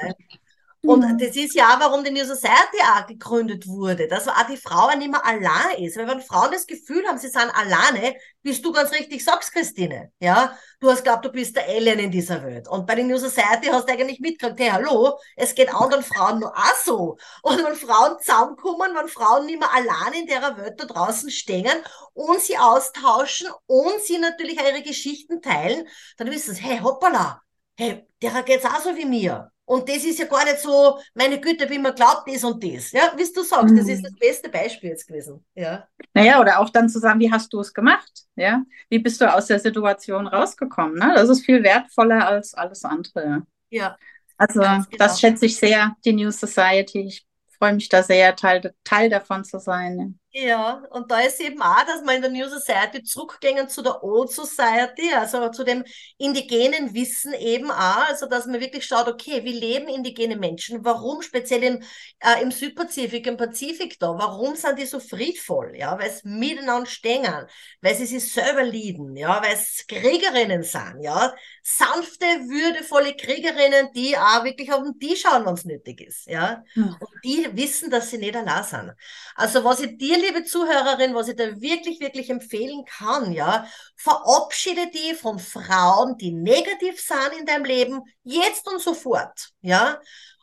Und 0.86 1.00
mhm. 1.00 1.18
das 1.18 1.36
ist 1.36 1.56
ja 1.56 1.74
auch, 1.74 1.80
warum 1.80 2.04
die 2.04 2.12
New 2.12 2.26
Society 2.26 2.80
auch 2.82 3.08
gegründet 3.08 3.68
wurde, 3.68 4.08
dass 4.08 4.28
auch 4.28 4.48
die 4.50 4.58
Frau 4.58 4.96
nicht 4.96 5.10
mehr 5.10 5.26
allein 5.26 5.84
ist. 5.84 5.98
Weil 5.98 6.08
wenn 6.08 6.22
Frauen 6.22 6.52
das 6.52 6.68
Gefühl 6.68 7.06
haben, 7.08 7.18
sie 7.18 7.30
sind 7.30 7.50
alleine, 7.56 8.16
bist 8.42 8.64
du 8.64 8.72
ganz 8.72 8.92
richtig 8.92 9.24
sagst, 9.24 9.52
Christine. 9.52 10.12
Ja, 10.20 10.58
du 10.80 10.90
hast 10.90 11.04
glaubt, 11.04 11.26
du 11.26 11.32
bist 11.32 11.56
der 11.56 11.68
Alien 11.68 12.00
in 12.00 12.12
dieser 12.12 12.44
Welt. 12.44 12.68
Und 12.68 12.86
bei 12.86 12.96
der 12.96 13.06
New 13.06 13.18
Society 13.18 13.68
hast 13.72 13.90
du 13.90 13.94
eigentlich 13.94 14.20
mitgekriegt, 14.20 14.60
hey, 14.60 14.70
hallo, 14.70 15.18
es 15.36 15.56
geht 15.56 15.74
anderen 15.74 16.04
Frauen 16.04 16.40
nur 16.40 16.56
auch 16.56 16.76
so. 16.84 17.18
Und 17.42 17.64
wenn 17.64 17.76
Frauen 17.76 18.18
zusammenkommen, 18.20 18.96
wenn 18.96 19.08
Frauen 19.08 19.48
nicht 19.48 19.60
mehr 19.60 19.74
allein 19.74 20.14
in 20.22 20.28
der 20.28 20.58
Welt 20.58 20.80
da 20.80 20.86
draußen 20.86 21.32
stehen 21.32 21.78
und 22.14 22.40
sie 22.40 22.58
austauschen 22.58 23.48
und 23.66 24.02
sie 24.02 24.20
natürlich 24.20 24.60
ihre 24.60 24.84
Geschichten 24.84 25.42
teilen, 25.42 25.88
dann 26.18 26.30
wissen 26.30 26.54
sie, 26.54 26.62
hey, 26.62 26.80
hoppala, 26.80 27.42
hey, 27.78 28.08
der 28.22 28.44
geht's 28.44 28.66
auch 28.66 28.82
so 28.82 28.96
wie 28.96 29.06
mir. 29.06 29.52
Und 29.66 29.90
das 29.90 30.06
ist 30.06 30.20
ja 30.20 30.26
gar 30.26 30.46
nicht 30.46 30.60
so, 30.60 31.00
meine 31.16 31.42
Güte, 31.42 31.68
wie 31.70 31.80
man 31.80 31.96
glaubt, 31.96 32.28
das 32.28 32.44
und 32.44 32.64
das. 32.64 32.92
Ja, 32.92 33.12
wie 33.16 33.24
du 33.24 33.42
sagst, 33.42 33.74
mhm. 33.74 33.78
das 33.78 33.88
ist 33.88 34.00
mhm. 34.00 34.04
das 34.04 34.16
beste 34.16 34.50
Beispiel 34.50 34.92
jetzt 34.92 35.08
gewesen. 35.08 35.44
Ja. 35.56 35.88
Naja, 36.14 36.40
oder 36.40 36.60
auch 36.60 36.70
dann 36.70 36.88
zu 36.88 37.00
sagen, 37.00 37.20
wie 37.20 37.32
hast 37.32 37.52
du 37.52 37.60
es 37.60 37.74
gemacht? 37.74 38.12
Ja, 38.36 38.64
wie 38.90 39.00
bist 39.00 39.20
du 39.22 39.34
aus 39.34 39.48
der 39.48 39.60
Situation 39.60 40.28
rausgekommen? 40.28 40.96
Ne? 40.96 41.14
Das 41.16 41.30
ist 41.30 41.46
viel 41.46 41.64
wertvoller 41.64 42.28
als 42.28 42.54
alles 42.54 42.86
andere. 42.86 43.44
Ja. 43.70 43.98
Also, 44.38 44.60
genau. 44.60 44.84
das 44.98 45.20
schätze 45.20 45.48
ich 45.48 45.58
sehr, 45.58 45.96
die 46.06 46.14
New 46.14 46.30
Society. 46.30 47.00
Ich 47.00 47.26
freue 47.58 47.74
mich 47.74 47.90
da 47.90 48.04
sehr, 48.04 48.36
Teil, 48.36 48.74
Teil 48.84 49.10
davon 49.10 49.44
zu 49.44 49.60
sein. 49.60 50.20
Ja, 50.38 50.84
und 50.90 51.10
da 51.12 51.22
ist 51.22 51.40
eben 51.40 51.62
auch, 51.62 51.86
dass 51.86 52.02
man 52.04 52.18
in 52.18 52.22
der 52.22 52.30
New 52.30 52.50
Society 52.50 53.02
zurückgehen 53.04 53.70
zu 53.70 53.82
der 53.82 54.04
Old 54.04 54.30
Society, 54.30 55.14
also 55.14 55.48
zu 55.50 55.64
dem 55.64 55.86
indigenen 56.18 56.94
Wissen 56.94 57.34
eben 57.34 57.72
auch, 57.72 58.10
also 58.10 58.26
dass 58.26 58.46
man 58.46 58.60
wirklich 58.60 58.86
schaut, 58.86 59.08
okay, 59.08 59.46
wie 59.46 59.54
leben 59.54 59.88
indigene 59.88 60.36
Menschen? 60.36 60.84
Warum 60.84 61.22
speziell 61.22 61.64
im, 61.64 61.84
äh, 62.20 62.42
im 62.42 62.52
Südpazifik, 62.52 63.28
im 63.28 63.38
Pazifik 63.38 63.98
da? 63.98 64.08
Warum 64.08 64.58
sind 64.58 64.78
die 64.78 64.86
so 64.86 65.00
friedvoll? 65.00 65.74
Ja, 65.78 65.98
weil 65.98 66.10
es 66.10 66.26
miteinander 66.26 66.86
stehen, 66.86 67.48
weil 67.80 67.96
sie 67.96 68.06
sich 68.06 68.34
selber 68.34 68.64
lieben, 68.64 69.16
ja, 69.16 69.42
weil 69.42 69.54
es 69.54 69.86
Kriegerinnen 69.88 70.64
sind, 70.64 71.00
ja, 71.00 71.34
sanfte, 71.64 72.26
würdevolle 72.26 73.16
Kriegerinnen, 73.16 73.94
die 73.96 74.18
auch 74.18 74.44
wirklich 74.44 74.74
auf 74.74 74.84
den 74.84 75.00
Tisch 75.00 75.22
schauen, 75.22 75.46
wenn 75.46 75.54
es 75.54 75.64
nötig 75.64 76.02
ist, 76.02 76.28
ja, 76.28 76.62
mhm. 76.76 76.94
und 77.00 77.24
die 77.24 77.48
wissen, 77.54 77.90
dass 77.90 78.10
sie 78.10 78.18
nicht 78.18 78.36
allein 78.36 78.66
sind. 78.66 78.92
Also 79.36 79.64
was 79.64 79.80
ich 79.80 79.98
dir 79.98 80.25
liebe 80.26 80.44
Zuhörerin, 80.44 81.14
was 81.14 81.28
ich 81.28 81.36
dir 81.36 81.62
wirklich, 81.62 82.00
wirklich 82.00 82.30
empfehlen 82.30 82.86
kann, 82.86 83.32
ja, 83.32 83.68
verabschiede 83.96 84.90
dich 84.90 85.16
von 85.16 85.40
Frauen, 85.40 86.18
die 86.18 86.32
negativ 86.32 87.00
sind 87.00 87.40
in 87.40 87.46
deinem 87.46 87.66
Leben, 87.66 88.02
jetzt 88.24 88.68
und 88.68 88.82
sofort, 88.82 89.50
ja, 89.62 90.00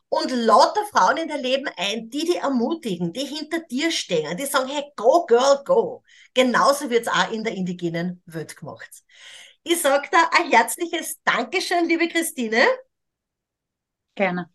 und 0.09 0.31
lauter 0.31 0.85
Frauen 0.87 1.16
in 1.16 1.29
dein 1.29 1.40
Leben 1.40 1.68
ein, 1.77 2.11
die 2.11 2.27
dich 2.27 2.37
ermutigen, 2.37 3.12
die 3.12 3.25
hinter 3.25 3.61
dir 3.61 3.90
stehen, 3.90 4.37
die 4.37 4.45
sagen, 4.45 4.68
hey, 4.68 4.85
go 4.95 5.25
girl, 5.25 5.62
go. 5.64 6.03
Genauso 6.35 6.90
wird 6.90 7.07
es 7.07 7.09
auch 7.09 7.31
in 7.31 7.45
der 7.45 7.55
indigenen 7.55 8.23
Welt 8.27 8.57
gemacht. 8.57 8.90
Ich 9.62 9.81
sage 9.81 10.09
da 10.11 10.29
ein 10.37 10.51
herzliches 10.51 11.23
Dankeschön, 11.25 11.88
liebe 11.88 12.09
Christine. 12.09 12.66
Gerne. 14.14 14.51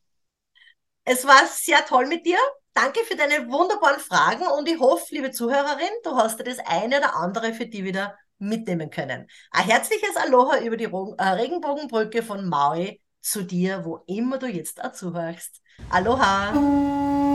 Es 1.06 1.26
war 1.26 1.48
sehr 1.48 1.84
toll 1.86 2.06
mit 2.06 2.26
dir. 2.26 2.38
Danke 2.78 3.00
für 3.06 3.16
deine 3.16 3.50
wunderbaren 3.52 4.00
Fragen 4.00 4.46
und 4.56 4.70
ich 4.70 4.80
hoffe, 4.80 5.06
liebe 5.10 5.32
Zuhörerin, 5.32 5.90
du 6.04 6.16
hast 6.16 6.40
dir 6.40 6.44
das 6.44 6.60
eine 6.60 7.00
oder 7.00 7.16
andere 7.16 7.52
für 7.56 7.66
die 7.66 7.84
wieder 7.84 8.16
mitnehmen 8.38 8.92
können. 8.92 9.28
Ein 9.50 9.66
herzliches 9.66 10.16
Aloha 10.16 10.60
über 10.60 10.78
die 10.78 10.84
äh, 10.84 11.24
Regenbogenbrücke 11.24 12.22
von 12.22 12.48
Maui 12.48 13.02
zu 13.20 13.42
dir, 13.42 13.84
wo 13.84 14.04
immer 14.06 14.38
du 14.38 14.46
jetzt 14.46 14.84
auch 14.84 14.92
zuhörst. 14.92 15.60
Aloha! 15.90 17.27